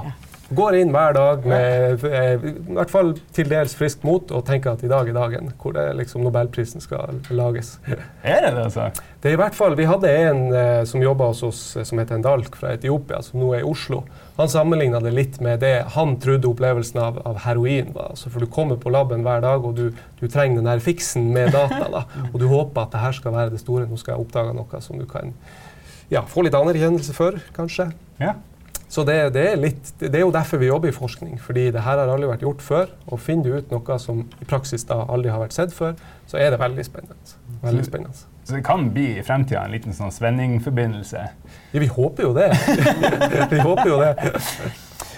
Går 0.53 0.75
inn 0.77 0.91
hver 0.93 1.15
dag 1.15 1.45
med 1.47 2.03
eh, 2.07 2.33
i 2.43 2.75
hvert 2.75 2.91
fall 2.91 3.13
til 3.35 3.49
dels 3.49 3.73
friskt 3.77 4.03
mot 4.05 4.31
og 4.35 4.43
tenker 4.47 4.73
at 4.73 4.83
i 4.85 4.89
dag 4.91 5.09
er 5.09 5.15
dagen 5.15 5.51
hvor 5.61 5.75
det 5.75 5.85
liksom 5.97 6.23
Nobelprisen 6.25 6.83
skal 6.83 7.21
lages. 7.33 7.75
Er 7.87 8.45
det 8.45 8.51
det, 8.53 8.65
altså? 8.67 8.89
Det 9.23 9.31
er 9.31 9.37
i 9.37 9.39
hvert 9.39 9.55
fall, 9.55 9.77
Vi 9.79 9.87
hadde 9.87 10.11
en 10.11 10.41
eh, 10.51 10.83
som 10.89 11.03
jobba 11.03 11.29
hos 11.31 11.43
oss 11.47 11.61
eh, 11.77 11.87
som 11.87 12.01
heter 12.01 12.19
Endalk 12.19 12.57
fra 12.59 12.73
Etiopia, 12.75 13.21
som 13.23 13.39
nå 13.41 13.53
er 13.55 13.63
i 13.63 13.67
Oslo. 13.67 14.03
Han 14.37 14.51
sammenligna 14.51 14.99
det 15.03 15.13
litt 15.15 15.41
med 15.45 15.61
det 15.63 15.75
han 15.95 16.17
trodde 16.21 16.49
opplevelsen 16.49 16.99
av, 16.99 17.21
av 17.25 17.41
heroin 17.45 17.93
var. 17.95 18.13
Altså, 18.13 18.31
for 18.33 18.43
du 18.43 18.51
kommer 18.51 18.79
på 18.81 18.93
laben 18.93 19.25
hver 19.25 19.43
dag, 19.45 19.65
og 19.65 19.77
du, 19.79 19.89
du 20.19 20.25
trenger 20.27 20.59
den 20.59 20.71
der 20.71 20.83
fiksen 20.83 21.31
med 21.35 21.53
data. 21.55 21.85
Da, 21.93 22.05
og 22.31 22.39
du 22.41 22.47
håper 22.51 22.85
at 22.85 22.95
det 22.95 23.03
her 23.03 23.15
skal 23.15 23.35
være 23.35 23.53
det 23.53 23.61
store. 23.61 23.85
Nå 23.89 23.99
skal 24.01 24.15
jeg 24.15 24.25
oppdage 24.25 24.55
noe 24.57 24.81
som 24.81 24.97
du 24.99 25.05
kan 25.09 25.35
ja, 26.11 26.23
få 26.27 26.43
litt 26.45 26.57
anerkjennelse 26.57 27.13
for, 27.15 27.37
kanskje. 27.55 27.91
Ja. 28.21 28.35
Så 28.91 29.05
det, 29.07 29.17
det, 29.33 29.45
er 29.51 29.57
litt, 29.57 29.93
det 29.99 30.13
er 30.13 30.25
jo 30.25 30.33
derfor 30.33 30.61
vi 30.61 30.69
jobber 30.69 30.91
i 30.91 30.95
forskning. 30.95 31.39
Fordi 31.41 31.69
det 31.73 31.81
her 31.85 31.97
har 32.01 32.11
aldri 32.13 32.29
vært 32.29 32.45
gjort 32.45 32.61
før. 32.61 32.91
Og 33.09 33.21
finner 33.23 33.49
du 33.49 33.57
ut 33.57 33.73
noe 33.73 33.97
som 34.01 34.21
i 34.41 34.49
praksis 34.49 34.85
da 34.89 34.99
aldri 35.07 35.33
har 35.33 35.41
vært 35.41 35.55
sett 35.57 35.73
før, 35.73 35.97
så 36.29 36.39
er 36.41 36.53
det 36.53 36.61
veldig 36.61 36.85
spennende. 36.85 37.35
Veldig 37.63 37.87
spennende. 37.87 38.29
Så 38.43 38.57
det 38.57 38.63
kan 38.67 38.89
bli 38.91 39.05
i 39.17 39.23
fremtida 39.23 39.63
en 39.63 39.71
liten 39.71 39.95
sånn 39.95 40.11
Svenning-forbindelse. 40.11 41.21
Ja, 41.71 41.79
vi 41.79 41.87
håper 41.87 42.27
jo 42.27 42.33
det. 42.35 42.49
vi 43.53 43.61
håper 43.63 43.87
jo 43.87 44.01
det. 44.03 44.33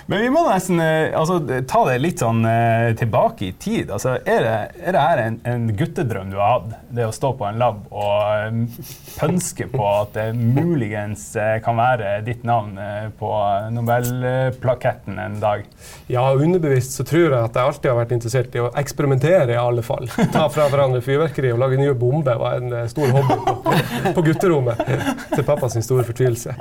Men 0.06 0.22
vi 0.22 0.30
må 0.30 0.44
nesten 0.46 0.80
eh, 0.80 1.16
altså, 1.18 1.40
ta 1.66 1.80
det 1.88 1.96
litt 2.04 2.22
sånn 2.22 2.46
eh, 2.46 2.92
tilbake 2.98 3.48
i 3.48 3.54
tid. 3.58 3.90
Altså, 3.90 4.20
er, 4.22 4.46
det, 4.46 4.84
er 4.86 4.94
det 4.94 5.02
her 5.02 5.22
en, 5.24 5.40
en 5.50 5.66
guttedrøm 5.74 6.30
du 6.30 6.38
har 6.38 6.60
hatt? 6.60 6.76
Det 6.96 7.08
å 7.08 7.14
stå 7.16 7.32
på 7.40 7.48
en 7.48 7.58
lab 7.58 7.80
og 7.90 8.20
eh, 8.36 8.84
pønske 9.16 9.66
på 9.72 9.82
at 9.90 10.14
det 10.14 10.28
muligens 10.38 11.26
kan 11.66 11.80
være 11.80 12.20
ditt 12.26 12.44
navn 12.46 12.76
på 13.18 13.30
Nobelplaketten 13.74 15.18
en 15.22 15.40
dag? 15.42 15.66
Ja, 16.12 16.28
underbevisst 16.34 17.00
så 17.00 17.06
tror 17.08 17.26
jeg 17.26 17.40
at 17.40 17.58
jeg 17.58 17.72
alltid 17.72 17.90
har 17.90 18.00
vært 18.00 18.14
interessert 18.16 18.58
i 18.58 18.62
å 18.62 18.70
eksperimentere, 18.78 19.56
i 19.56 19.60
alle 19.60 19.82
fall. 19.86 20.10
Ta 20.36 20.46
fra 20.54 20.68
hverandre 20.70 21.02
fyrverkeri 21.06 21.54
og 21.56 21.64
lage 21.64 21.80
nye 21.82 21.96
bomber 21.98 22.38
var 22.40 22.60
en 22.60 22.92
stor 22.92 23.10
hobby 23.16 23.40
på, 23.48 23.76
på 24.20 24.26
gutterommet. 24.30 24.86
Til 25.34 25.48
pappas 25.48 25.80
store 25.86 26.06
fortvilelse. 26.08 26.54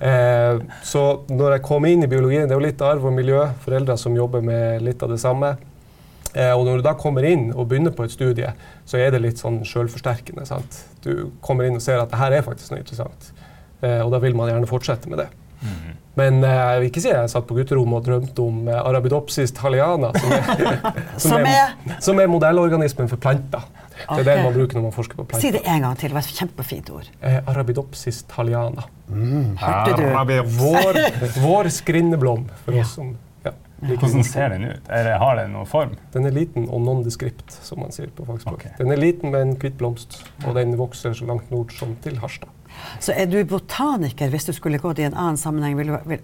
Eh, 0.00 0.60
så 0.82 1.04
når 1.30 1.56
jeg 1.56 1.66
kom 1.66 1.86
inn 1.88 2.04
i 2.04 2.10
biologien, 2.10 2.46
det 2.48 2.54
er 2.54 2.60
jo 2.60 2.66
litt 2.66 2.82
arv 2.88 3.08
og 3.08 3.14
miljø, 3.14 3.44
foreldre 3.64 3.96
som 4.00 4.16
jobber 4.16 4.44
med 4.44 4.84
litt 4.84 5.02
av 5.04 5.12
det 5.12 5.20
samme. 5.22 5.54
Eh, 6.34 6.52
og 6.52 6.66
når 6.66 6.80
du 6.80 6.86
da 6.86 6.94
kommer 6.98 7.24
inn 7.24 7.48
og 7.54 7.68
begynner 7.70 7.94
på 7.96 8.04
et 8.04 8.12
studie, 8.12 8.50
så 8.88 9.00
er 9.00 9.14
det 9.14 9.22
litt 9.24 9.40
sånn 9.40 9.62
selvforsterkende. 9.66 10.44
Du 11.04 11.30
kommer 11.44 11.68
inn 11.68 11.78
og 11.78 11.84
ser 11.84 12.02
at 12.02 12.12
det 12.12 12.20
her 12.20 12.36
er 12.36 12.46
faktisk 12.46 12.74
noe 12.74 12.82
interessant. 12.82 13.30
Eh, 13.80 14.00
og 14.04 14.12
da 14.12 14.20
vil 14.22 14.36
man 14.36 14.50
gjerne 14.52 14.68
fortsette 14.68 15.10
med 15.10 15.22
det. 15.24 15.28
Men 16.18 16.42
eh, 16.46 16.58
jeg 16.58 16.82
vil 16.82 16.90
ikke 16.90 17.02
si 17.02 17.10
jeg 17.14 17.32
satt 17.32 17.48
på 17.48 17.56
gutterommet 17.56 18.00
og 18.00 18.06
drømte 18.06 18.44
om 18.44 18.68
Arabidopsis 18.74 19.54
thaliana, 19.56 20.12
som 20.22 20.34
er, 20.36 20.78
Som 21.18 21.48
er? 21.48 21.76
som 22.04 22.22
er 22.22 22.30
modellorganismen 22.30 23.10
for 23.10 23.20
planter. 23.22 23.64
Det 23.98 24.18
er 24.22 24.28
det 24.28 24.36
man 24.44 24.54
bruker 24.54 24.78
når 24.78 24.84
man 24.88 24.94
forsker 24.94 25.18
på 25.20 25.40
Si 25.40 25.50
det 25.54 25.62
en 25.66 25.84
gang 25.84 25.96
til. 25.98 26.12
Det 26.12 26.16
var 26.18 26.26
et 26.26 26.40
kjempefint 26.42 26.90
ord. 26.94 27.08
Eh, 27.20 27.38
Arabidopsis 27.50 28.22
thaliana. 28.30 28.84
Hørte 29.08 29.96
du? 29.98 30.34
Vår, 30.58 31.00
vår 31.46 31.70
skrinneblom, 31.74 32.46
for 32.64 32.78
oss 32.82 32.94
som 32.98 33.14
ja, 33.46 33.54
liker 33.82 34.04
Hvordan 34.04 34.26
ser 34.26 34.52
den 34.54 34.68
ut? 34.68 34.92
Er 34.92 35.08
det, 35.08 35.16
har 35.22 35.40
den 35.40 35.56
noen 35.56 35.70
form? 35.70 35.96
Den 36.14 36.28
er 36.28 36.36
liten 36.36 36.68
og 36.68 36.84
nondescript, 36.84 37.56
som 37.64 37.82
man 37.82 37.94
sier 37.94 38.12
på 38.14 38.26
fagspråk. 38.28 38.60
Okay. 38.60 38.76
Den 38.78 38.92
er 38.94 39.00
liten 39.00 39.34
med 39.34 39.46
en 39.46 39.56
hvit 39.58 39.78
blomst, 39.80 40.20
og 40.44 40.54
den 40.58 40.76
vokser 40.78 41.16
så 41.16 41.28
langt 41.28 41.50
nord 41.54 41.74
som 41.78 41.96
til 42.04 42.20
Harstad. 42.22 42.52
Så 43.02 43.14
er 43.16 43.26
du 43.26 43.40
botaniker 43.48 44.30
hvis 44.30 44.46
du 44.46 44.52
skulle 44.54 44.78
gått 44.78 45.00
i 45.02 45.06
en 45.08 45.16
annen 45.16 45.38
sammenheng? 45.40 45.74
Vil, 45.80 45.90
du- 45.90 46.08
vil, 46.12 46.20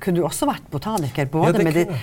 kunne 0.00 0.20
du 0.20 0.24
også 0.24 0.48
vært 0.48 0.68
botaniker? 0.72 1.28
Både 1.32 1.52
Ja, 1.52 1.58
det 1.58 1.64
med 1.66 1.74
de, 1.76 1.98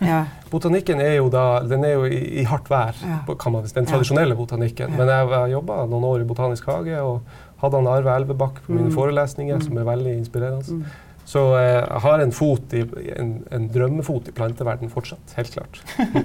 ja. 0.00 0.24
Botanikken 0.50 1.00
er 1.00 1.16
jo, 1.16 1.28
da, 1.30 1.60
den 1.66 1.84
er 1.84 1.94
jo 1.94 2.04
i, 2.06 2.20
i 2.40 2.44
hardt 2.48 2.68
vær, 2.70 2.94
man, 3.28 3.64
den 3.74 3.86
tradisjonelle 3.86 4.34
botanikken. 4.38 4.94
Men 4.98 5.08
jeg, 5.08 5.28
har 5.30 5.48
jobba 5.52 5.84
noen 5.86 6.04
år 6.10 6.20
i 6.24 6.28
Botanisk 6.28 6.66
hage 6.70 6.98
og 7.02 7.22
hadde 7.62 7.80
han 7.80 7.86
Arve 7.88 8.14
Elvebakk 8.18 8.62
på 8.66 8.72
mine 8.74 8.90
Mm. 8.90 8.94
forelesninger, 8.94 9.62
som 9.64 9.78
er 9.78 9.84
veldig 9.88 10.14
inspirerende. 10.18 10.84
Så 11.24 11.40
eh, 11.56 11.80
jeg 11.80 12.00
har 12.04 12.20
en, 12.20 12.32
fot 12.36 12.74
i, 12.76 12.82
en, 13.16 13.30
en 13.50 13.68
drømmefot 13.72 14.26
i 14.28 14.34
planteverden 14.36 14.90
fortsatt, 14.92 15.32
helt 15.38 15.54
klart. 15.54 15.78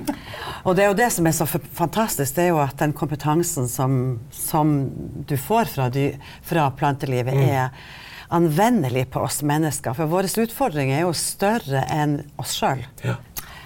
Og 0.68 0.76
det 0.76 0.84
er 0.84 0.90
jo 0.92 0.98
det 1.00 1.08
som 1.16 1.30
er 1.30 1.38
så 1.38 1.46
fantastisk, 1.48 2.36
det 2.36 2.50
er 2.50 2.52
jo 2.52 2.60
at 2.60 2.76
den 2.82 2.92
kompetansen 2.94 3.70
som, 3.72 4.20
som 4.36 4.74
du 5.30 5.38
får 5.40 5.72
fra, 5.78 5.88
dy, 5.94 6.12
fra 6.44 6.68
plantelivet, 6.76 7.34
Mm. 7.34 7.48
er 7.48 7.72
anvendelig 8.30 9.08
på 9.10 9.24
oss 9.26 9.40
mennesker. 9.42 9.96
For 9.98 10.06
våre 10.12 10.28
utfordringer 10.44 11.00
er 11.00 11.06
jo 11.08 11.14
større 11.18 11.86
enn 11.90 12.20
oss 12.38 12.52
sjøl. 12.60 12.84
Ja. 13.02 13.16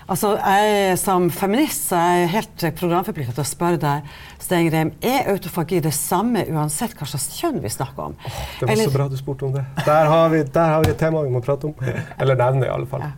Altså, 0.04 0.34
jeg 0.36 0.98
Som 1.00 1.30
feminist 1.32 1.88
så 1.90 2.00
er 2.00 2.18
jeg 2.18 2.32
helt 2.34 2.66
programforpliktet 2.80 3.38
til 3.38 3.44
å 3.44 3.48
spørre 3.48 3.80
deg, 3.82 4.10
Stengrim, 4.44 4.92
er 5.02 5.30
autofagi 5.32 5.80
det 5.84 5.94
samme 5.96 6.44
uansett 6.52 6.96
hva 7.00 7.08
slags 7.08 7.30
kjønn 7.38 7.62
vi 7.64 7.72
snakker 7.72 8.10
om? 8.10 8.18
Oh, 8.20 8.42
det 8.60 8.68
var 8.68 8.74
Eller... 8.76 8.90
så 8.90 8.98
bra 8.98 9.08
du 9.12 9.16
spurte 9.20 9.48
om 9.48 9.54
det. 9.56 9.64
Der 9.86 10.10
har, 10.12 10.28
vi, 10.34 10.42
der 10.44 10.74
har 10.76 10.84
vi 10.84 10.92
et 10.92 11.00
tema 11.00 11.24
vi 11.24 11.32
må 11.32 11.44
prate 11.44 11.70
om. 11.70 11.78
Eller 12.22 12.40
nevne, 12.40 12.68
i 12.68 12.74
alle 12.74 12.90
fall. 12.90 13.06
Ja. 13.08 13.14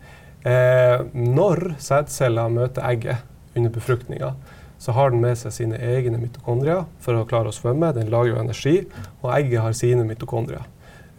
Eh, 0.45 1.07
når 1.17 1.71
sædceller 1.81 2.53
møter 2.53 2.85
egget 2.85 3.25
under 3.57 3.73
befruktninga, 3.73 4.35
så 4.77 4.93
har 4.93 5.09
den 5.09 5.23
med 5.23 5.39
seg 5.39 5.53
sine 5.55 5.79
egne 5.81 6.19
mitokondrier 6.21 6.83
for 7.01 7.17
å 7.17 7.25
klare 7.25 7.49
å 7.49 7.55
svømme. 7.55 7.89
Den 7.95 8.11
lager 8.13 8.35
jo 8.35 8.41
energi, 8.43 8.75
og 9.23 9.31
egget 9.33 9.63
har 9.63 9.77
sine 9.77 10.05
mitokondrier. 10.05 10.67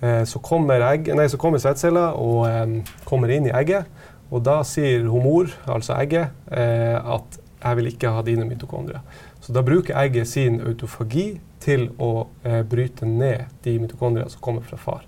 Eh, 0.04 0.22
så 0.28 0.38
kommer, 0.44 0.84
egg, 0.92 1.10
kommer 1.40 1.62
sædceller 1.62 2.14
og 2.20 2.44
eh, 2.46 2.94
kommer 3.08 3.32
inn 3.32 3.48
i 3.48 3.54
egget. 3.56 3.90
Og 4.30 4.42
da 4.44 4.60
sier 4.66 5.06
hun 5.06 5.22
mor, 5.22 5.50
altså 5.66 5.94
egget, 6.00 6.30
eh, 6.50 6.96
at 6.96 7.38
'jeg 7.62 7.76
vil 7.76 7.86
ikke 7.86 8.10
ha 8.10 8.22
dine 8.22 8.44
mitokondrier'. 8.44 9.02
Så 9.40 9.52
da 9.52 9.62
bruker 9.62 9.94
egget 9.94 10.28
sin 10.28 10.60
autofagi 10.60 11.40
til 11.60 11.90
å 11.98 12.26
eh, 12.44 12.62
bryte 12.62 13.06
ned 13.06 13.46
de 13.64 13.78
mitokondriene 13.78 14.30
som 14.30 14.40
kommer 14.40 14.62
fra 14.62 14.76
far. 14.76 15.04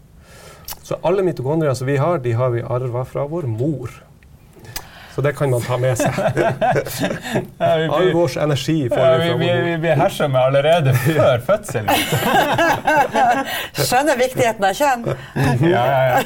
Så 0.82 0.96
alle 1.04 1.22
mitokondrier 1.22 1.74
som 1.74 1.86
vi 1.86 1.96
har, 1.96 2.18
de 2.18 2.32
har 2.32 2.50
vi 2.50 2.62
arva 2.62 3.04
fra 3.04 3.26
vår 3.26 3.46
mor. 3.46 3.90
Så 5.18 5.22
det 5.22 5.32
kan 5.32 5.50
man 5.50 5.62
ta 5.66 5.74
med 5.82 5.98
seg. 5.98 6.14
All 7.58 8.12
vår 8.14 8.36
energi 8.38 8.76
får 8.88 9.00
ja, 9.00 9.16
vi, 9.18 9.32
vi, 9.32 9.48
vi, 9.48 9.62
vi 9.64 9.72
beherser 9.82 10.28
med 10.30 10.38
allerede 10.40 10.92
før 10.94 11.42
fødselen. 11.48 11.90
Skjønner 13.74 14.20
viktigheten 14.20 14.68
av 14.68 14.78
kjønn. 14.78 15.02
ja, 15.66 15.82
ja, 15.82 15.98
ja. 16.12 16.22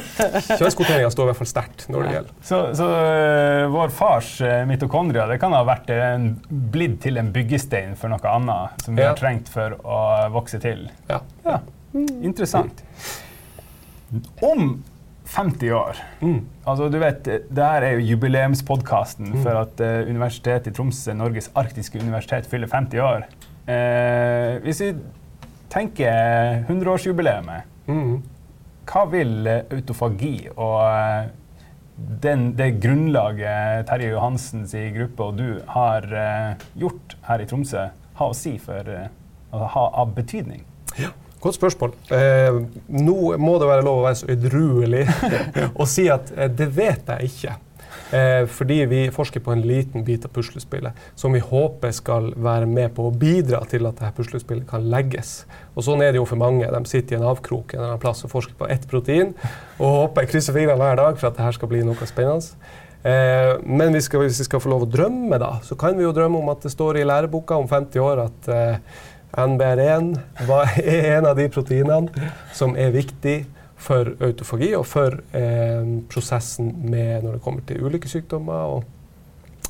Kjønnskvoteringa 0.59 1.09
står 1.09 1.25
i 1.25 1.31
hvert 1.31 1.41
fall 1.41 1.51
sterkt 1.55 1.87
når 1.89 2.05
det 2.05 2.13
gjelder. 2.19 2.37
Så, 2.53 2.61
så 2.83 2.91
uh, 2.93 3.65
vår 3.79 3.97
fars 3.97 4.35
uh, 4.45 4.61
mitokondria 4.69 5.25
det 5.33 5.41
kan 5.41 5.57
ha 5.57 5.65
vært 5.73 5.89
en, 5.97 6.29
blitt 6.77 7.01
til 7.09 7.17
en 7.25 7.33
byggestein 7.33 7.97
for 7.97 8.13
noe 8.13 8.37
annet 8.37 8.85
som 8.85 9.01
vi 9.01 9.09
har 9.09 9.17
trengt 9.17 9.49
for 9.57 9.81
å 9.89 10.03
vokse 10.37 10.61
til. 10.61 10.85
Ja. 11.09 11.25
Interessant. 11.97 12.85
Om 14.45 14.83
50 15.33 15.73
år. 15.73 15.97
Mm. 16.21 16.40
Altså, 16.66 16.88
du 16.92 16.99
vet, 17.01 17.25
det 17.25 17.64
her 17.64 17.87
er 17.87 17.97
jo 17.97 18.07
jubileumspodkasten 18.11 19.33
mm. 19.33 19.38
for 19.45 19.61
at 19.62 19.81
uh, 19.81 20.11
Universitetet 20.11 20.68
i 20.68 20.77
Tromsø, 20.77 21.14
Norges 21.16 21.49
arktiske 21.57 22.01
universitet, 22.03 22.49
fyller 22.51 22.68
50 22.68 23.01
år. 23.01 23.25
Uh, 23.64 24.61
hvis 24.66 24.83
vi 24.85 24.90
tenker 25.73 26.66
100-årsjubileet, 26.68 27.49
mm. 27.88 28.18
hva 28.92 29.07
vil 29.12 29.49
autofagi 29.55 30.35
og 30.53 30.77
uh, 30.85 31.33
den, 31.97 32.51
det 32.59 32.75
grunnlaget 32.83 33.88
Terje 33.88 34.12
Johansens 34.12 34.77
gruppe 34.97 35.29
og 35.29 35.38
du 35.38 35.49
har 35.71 36.07
gjort 36.81 37.16
her 37.29 37.45
i 37.45 37.49
Tromsø, 37.49 37.88
ha 38.18 38.29
å 38.29 38.37
si 38.37 38.57
for 38.61 38.88
å 38.88 39.66
ha 39.77 39.85
av 40.03 40.16
betydning? 40.16 40.64
Ja. 40.99 41.12
Godt 41.43 41.59
spørsmål. 41.59 41.93
Eh, 42.15 42.63
nå 43.03 43.19
må 43.43 43.59
det 43.59 43.67
være 43.67 43.83
lov 43.83 44.01
å 44.01 44.07
være 44.07 44.21
så 44.21 44.31
edruelig 44.31 45.03
og 45.81 45.87
si 45.91 46.07
at 46.13 46.31
eh, 46.37 46.51
det 46.51 46.69
vet 46.77 47.09
jeg 47.17 47.31
ikke. 47.33 47.55
Eh, 48.13 48.45
fordi 48.47 48.77
vi 48.87 49.01
forsker 49.13 49.43
på 49.43 49.55
en 49.55 49.65
liten 49.67 50.05
bit 50.05 50.27
av 50.29 50.31
puslespillet 50.37 50.93
som 51.19 51.33
vi 51.35 51.41
håper 51.43 51.95
skal 51.97 52.31
være 52.37 52.69
med 52.69 52.93
på 52.95 53.09
å 53.09 53.15
bidra 53.17 53.63
til 53.67 53.89
at 53.89 53.99
dette 53.99 54.13
puslespillet 54.21 54.69
kan 54.71 54.87
legges. 54.93 55.43
Og 55.75 55.87
sånn 55.89 56.05
er 56.05 56.13
det 56.13 56.21
jo 56.21 56.29
for 56.29 56.41
mange. 56.41 56.69
De 56.69 56.83
sitter 56.87 57.17
i 57.17 57.21
en 57.21 57.27
avkrok 57.33 57.75
en 57.75 57.81
eller 57.81 57.95
annen 57.95 58.05
plass 58.05 58.23
og 58.23 58.35
forsker 58.37 58.55
på 58.59 58.71
ett 58.71 58.87
protein 58.91 59.35
og 59.81 59.99
håper 59.99 60.31
krysser 60.31 60.55
fingrene 60.55 60.79
hver 60.79 61.01
dag 61.01 61.19
for 61.19 61.33
at 61.33 61.41
dette 61.41 61.59
skal 61.59 61.73
bli 61.73 61.83
noe 61.89 62.09
spennende. 62.09 62.55
Eh, 63.03 63.57
men 63.67 63.97
vi 63.97 64.01
skal, 64.05 64.23
hvis 64.23 64.39
vi 64.45 64.47
skal 64.47 64.61
få 64.63 64.71
lov 64.71 64.85
å 64.85 64.91
drømme, 64.91 65.35
da, 65.43 65.57
så 65.67 65.75
kan 65.79 65.97
vi 65.99 66.05
jo 66.05 66.13
drømme 66.15 66.39
om 66.39 66.53
at 66.53 66.63
det 66.63 66.71
står 66.71 67.01
i 67.01 67.07
læreboka 67.09 67.57
om 67.59 67.67
50 67.67 68.05
år 68.05 68.23
at 68.29 68.51
eh, 68.53 69.01
NBR1 69.33 70.18
er 70.85 71.16
en 71.16 71.27
av 71.27 71.38
de 71.38 71.49
proteinene 71.49 72.31
som 72.53 72.75
er 72.77 72.92
viktig 72.92 73.42
for 73.83 74.12
autofagi 74.23 74.73
og 74.77 74.85
for 74.87 75.16
eh, 75.35 75.87
prosessen 76.12 76.68
med 76.85 77.25
når 77.25 77.38
det 77.38 77.45
kommer 77.45 77.64
til 77.66 77.83
ulike 77.83 78.11
sykdommer. 78.11 78.83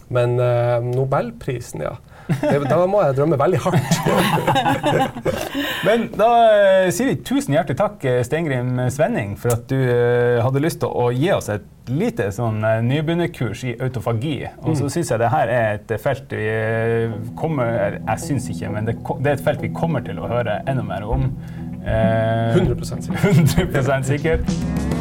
men 0.09 0.41
eh, 0.41 0.83
nobelprisen, 0.83 1.83
ja. 1.83 1.95
Det, 2.29 2.59
da 2.69 2.79
må 2.89 3.03
jeg 3.03 3.17
drømme 3.19 3.39
veldig 3.41 3.61
hardt. 3.65 3.95
Men 5.87 6.07
da 6.15 6.31
uh, 6.31 6.89
sier 6.95 7.11
vi 7.11 7.19
tusen 7.27 7.57
hjertelig 7.57 7.79
takk, 7.81 8.05
eh, 8.09 8.21
Steingrim 8.27 8.77
Svenning, 8.95 9.35
for 9.41 9.55
at 9.57 9.67
du 9.71 9.79
uh, 9.79 10.39
hadde 10.45 10.63
lyst 10.63 10.83
til 10.85 10.93
å 10.93 11.09
gi 11.15 11.31
oss 11.35 11.51
et 11.53 11.67
lite 11.91 12.29
sånn 12.35 12.63
nybegynnerkurs 12.87 13.65
i 13.67 13.75
autofagi. 13.83 14.37
Og 14.63 14.77
så 14.79 14.87
mm. 14.87 14.93
syns 14.95 15.11
jeg 15.11 15.23
det 15.23 15.33
her 15.33 15.51
er 15.51 15.81
et 15.81 15.97
felt 15.99 16.31
vi 16.31 16.47
kommer 17.39 17.99
Jeg 17.99 18.23
syns 18.23 18.47
ikke, 18.55 18.71
men 18.71 18.87
det, 18.87 18.95
det, 19.19 19.33
er 19.33 19.35
et 19.35 19.45
felt 19.49 19.67
vi 19.67 19.73
kommer 19.75 20.07
til 20.07 20.23
å 20.23 20.31
høre 20.31 20.61
enda 20.71 20.87
mer 20.87 21.09
om. 21.11 21.27
100 21.83 22.79
sikkert. 23.03 23.59
100 23.75 24.03
sikkert. 24.07 24.92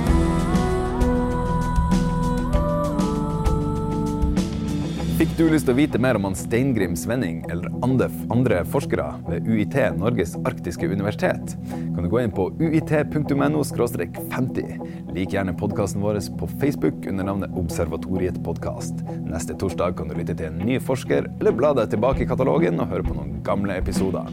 Fikk 5.22 5.36
du 5.38 5.44
lyst 5.54 5.68
til 5.68 5.76
å 5.76 5.78
vite 5.78 6.00
mer 6.02 6.18
om 6.18 6.24
han 6.26 6.34
Steingrim 6.34 6.96
Svenning 6.98 7.44
eller 7.54 7.70
andre, 7.86 8.64
forskere 8.74 9.04
ved 9.28 9.46
UiT, 9.46 9.78
Norges 10.00 10.32
arktiske 10.50 10.90
universitet, 10.90 11.54
kan 11.70 12.02
du 12.02 12.10
gå 12.10 12.24
inn 12.24 12.34
på 12.34 12.48
uit.no 12.58 13.62
50. 13.62 14.74
Lik 15.14 15.38
gjerne 15.38 15.54
podkasten 15.62 16.02
vår 16.02 16.18
på 16.42 16.50
Facebook 16.56 17.06
under 17.06 17.30
navnet 17.30 17.54
Observatoriet 17.54 18.42
podkast. 18.42 19.06
Neste 19.30 19.54
torsdag 19.54 20.00
kan 20.02 20.10
du 20.10 20.18
lytte 20.18 20.34
til 20.34 20.50
en 20.50 20.58
ny 20.58 20.82
forsker, 20.82 21.30
eller 21.38 21.54
bla 21.54 21.76
deg 21.78 21.94
tilbake 21.94 22.26
i 22.26 22.32
katalogen 22.34 22.82
og 22.82 22.90
høre 22.90 23.06
på 23.06 23.20
noen 23.20 23.44
gamle 23.46 23.78
episoder. 23.78 24.26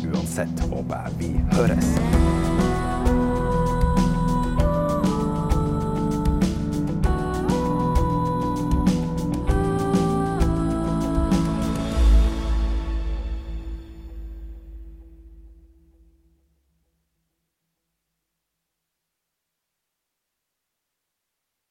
Uansett 0.00 0.64
håper 0.72 1.10
jeg 1.10 1.18
vi 1.20 1.34
høres. 1.58 2.71